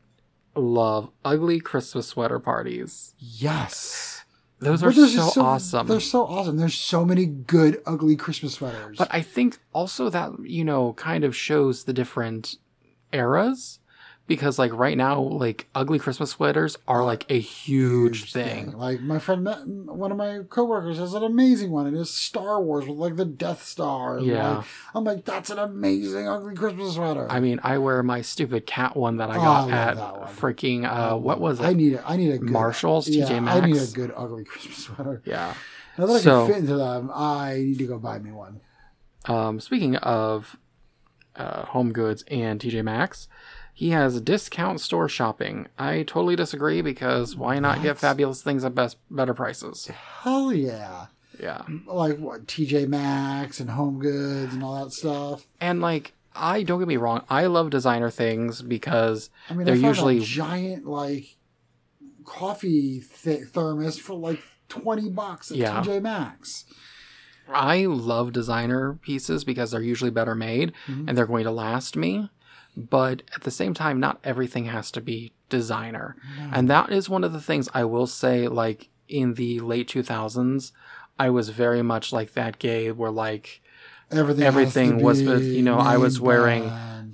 [0.55, 3.13] love: ugly Christmas sweater parties.
[3.17, 4.23] Yes.
[4.61, 5.87] Those are there's so, awesome.
[5.87, 6.57] They're so awesome.
[6.57, 8.97] There's so many good, ugly Christmas sweaters.
[8.97, 12.57] But I think also that you know kind of shows the different
[13.13, 13.78] eras
[14.29, 18.71] because like right now like ugly Christmas sweaters are like a huge, thing.
[18.71, 21.85] Like my friend, met, one of my coworkers has an amazing one.
[21.93, 24.17] It is Star Wars with like the Death Star.
[24.19, 24.57] And, Yeah.
[24.59, 24.65] like,
[24.95, 27.27] I'm like, that's an amazing ugly Christmas sweater.
[27.29, 29.97] I mean, I wear my stupid cat one that I Oh, got I at
[30.37, 31.63] freaking uh what was it?
[31.65, 34.45] I need a, I need a good, Marshalls, yeah, TJ I need a good ugly
[34.49, 35.21] Christmas sweater.
[35.25, 35.53] yeah.
[35.97, 38.61] Now that I So- can fit into them, I need to go buy me one.
[39.25, 40.55] Um, speaking of
[41.35, 43.27] uh, Home Goods and TJ Maxx,
[43.79, 45.65] he has discount store shopping.
[45.77, 49.87] I totally disagree because why not get fabulous things at best better prices?
[49.87, 51.05] Hell yeah.
[51.39, 51.61] Yeah.
[51.85, 55.47] Like what TJ Maxx and Home Goods and all that stuff.
[55.61, 59.75] And like I don't get me wrong, I love designer things because I mean, They're
[59.75, 61.37] usually- a giant like
[62.25, 65.81] coffee th- thermos for like twenty bucks at Yeah.
[65.81, 66.65] TJ Maxx.
[67.51, 71.07] I love designer pieces because they're usually better made Mhm.
[71.07, 72.29] and they're going to last me.
[72.89, 76.15] But at the same time, not everything has to be designer.
[76.51, 80.71] And that is one of the things I will say, like in the late 2000s,
[81.17, 83.61] I was very much like that gay where like
[84.11, 86.71] Everything, everything was, you know, I was wearing.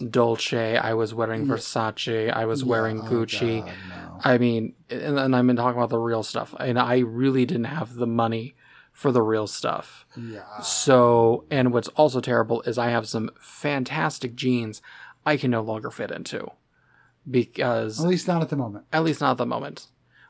[0.10, 3.64] Dolce, I was wearing Versace, I was wearing Oh, Gucci.
[3.64, 4.20] God, no.
[4.24, 6.54] I mean, and, and I'm talking about the real stuff.
[6.60, 8.56] And I really didn't have the money
[8.92, 10.06] for the real stuff.
[10.18, 10.60] Yeah.
[10.62, 14.82] So, and what's also terrible is I have some fantastic jeans
[15.26, 16.52] I can no longer fit into
[17.30, 18.86] because, At least not at the moment.
[18.94, 19.88] at least not at the moment.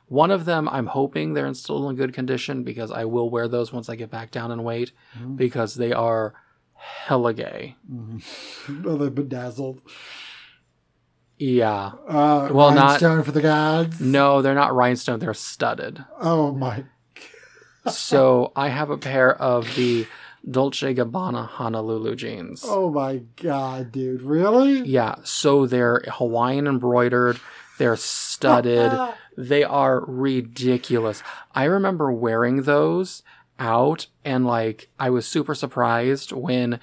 [0.08, 3.48] One of them, I'm hoping they're in still in good condition because I will wear
[3.48, 5.34] those once I get back down in weight Mm-hmm.
[5.36, 6.34] because they are
[6.74, 7.76] hella gay.
[8.84, 9.80] Oh, they're bedazzled.
[11.38, 11.92] Yeah.
[12.08, 14.00] Uh, Well, not- rhinestone for the gods.
[14.00, 16.04] No, they're not rhinestone, they're studded.
[16.20, 16.84] Oh my.
[17.90, 20.06] so I have a pair of the
[20.48, 22.62] Dolce Gabbana Honolulu jeans.
[22.64, 24.22] Oh my god, dude!
[24.22, 24.80] Really?
[24.82, 27.40] Yeah, so they're Hawaiian embroidered,
[27.78, 28.92] they're studded,
[29.36, 31.22] they are ridiculous.
[31.54, 33.22] I remember wearing those
[33.58, 36.78] out and like I was super surprised when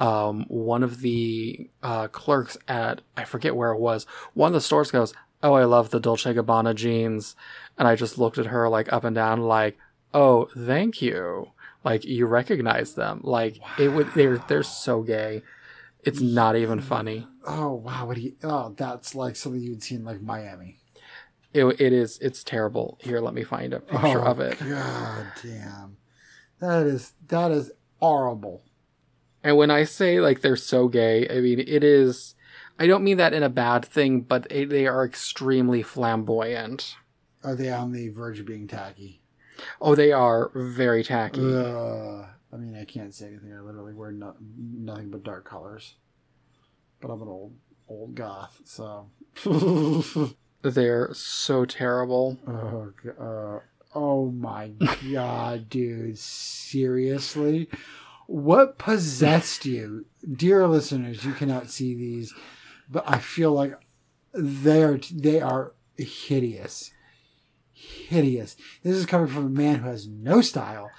[0.00, 4.60] um one of the uh clerks at I forget where it was, one of the
[4.60, 7.36] stores goes, "Oh, I love the Dolce Gabbana jeans."
[7.78, 9.78] And I just looked at her like up and down like,
[10.12, 11.50] "Oh, thank you."
[11.84, 13.20] Like you recognize them.
[13.22, 15.42] Like it would they're they're so gay.
[16.02, 16.84] It's not even mm.
[16.84, 17.26] funny.
[17.46, 18.06] Oh wow!
[18.06, 18.32] What do?
[18.42, 20.78] Oh, that's like something you'd see in like Miami.
[21.52, 22.98] It, it is it's terrible.
[23.00, 24.58] Here, let me find a picture oh, of it.
[24.58, 25.98] God damn!
[26.60, 27.70] That is that is
[28.00, 28.64] horrible.
[29.42, 32.34] And when I say like they're so gay, I mean it is.
[32.78, 36.96] I don't mean that in a bad thing, but they, they are extremely flamboyant.
[37.44, 39.20] Are they on the verge of being tacky?
[39.80, 41.40] Oh, they are very tacky.
[41.42, 42.26] Ugh.
[42.52, 43.52] I mean, I can't say anything.
[43.52, 45.96] I literally wear no, nothing but dark colors.
[47.00, 47.54] But I'm an old
[47.88, 49.10] old goth, so.
[50.62, 52.38] They're so terrible.
[52.46, 53.60] Oh, uh,
[53.94, 54.70] oh my
[55.12, 56.16] god, dude!
[56.18, 57.68] Seriously,
[58.26, 61.24] what possessed you, dear listeners?
[61.24, 62.32] You cannot see these,
[62.88, 63.78] but I feel like
[64.32, 66.92] they are they are hideous,
[67.74, 68.56] hideous.
[68.82, 70.90] This is coming from a man who has no style.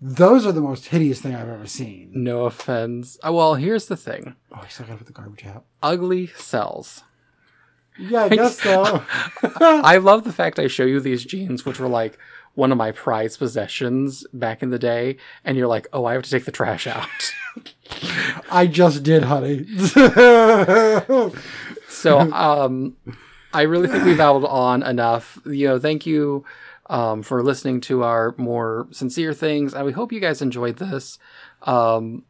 [0.00, 2.10] Those are the most hideous thing I've ever seen.
[2.12, 3.18] No offense.
[3.26, 4.36] Uh, Well, here's the thing.
[4.52, 5.64] Oh, I still got to put the garbage out.
[5.82, 7.02] Ugly cells.
[7.98, 9.02] Yeah, I guess so.
[9.60, 12.18] I love the fact I show you these jeans, which were like
[12.54, 16.22] one of my prized possessions back in the day, and you're like, oh, I have
[16.24, 17.32] to take the trash out.
[18.50, 19.64] I just did, honey.
[21.88, 22.96] So um,
[23.56, 25.38] I really think we've babbled on enough.
[25.46, 26.44] You know, thank you
[26.90, 31.18] um, for listening to our more sincere things, and we hope you guys enjoyed this.
[31.62, 32.24] Um,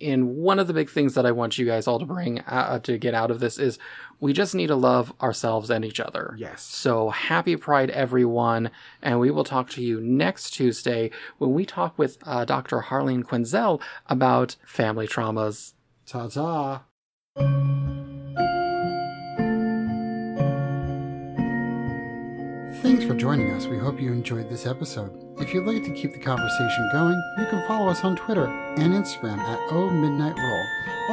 [0.00, 2.78] and one of the big things that I want you guys all to bring uh,
[2.80, 3.80] to get out of this is
[4.20, 6.36] we just need to love ourselves and each other.
[6.38, 6.62] Yes.
[6.62, 8.70] So happy Pride, everyone.
[9.02, 12.82] And we will talk to you next Tuesday when we talk with uh, Dr.
[12.82, 15.72] Harleen Quinzel about family traumas.
[16.06, 16.84] Ta ta.
[22.82, 23.66] Thanks for joining us.
[23.66, 25.10] We hope you enjoyed this episode.
[25.40, 28.94] If you'd like to keep the conversation going, you can follow us on Twitter and
[28.94, 30.66] Instagram at O Midnight Roll.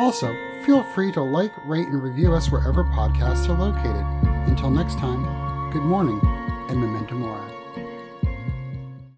[0.06, 0.36] Also,
[0.66, 4.06] feel free to like, rate, and review us wherever podcasts are located.
[4.48, 5.24] Until next time,
[5.72, 6.20] good morning
[6.70, 7.55] and memento mori.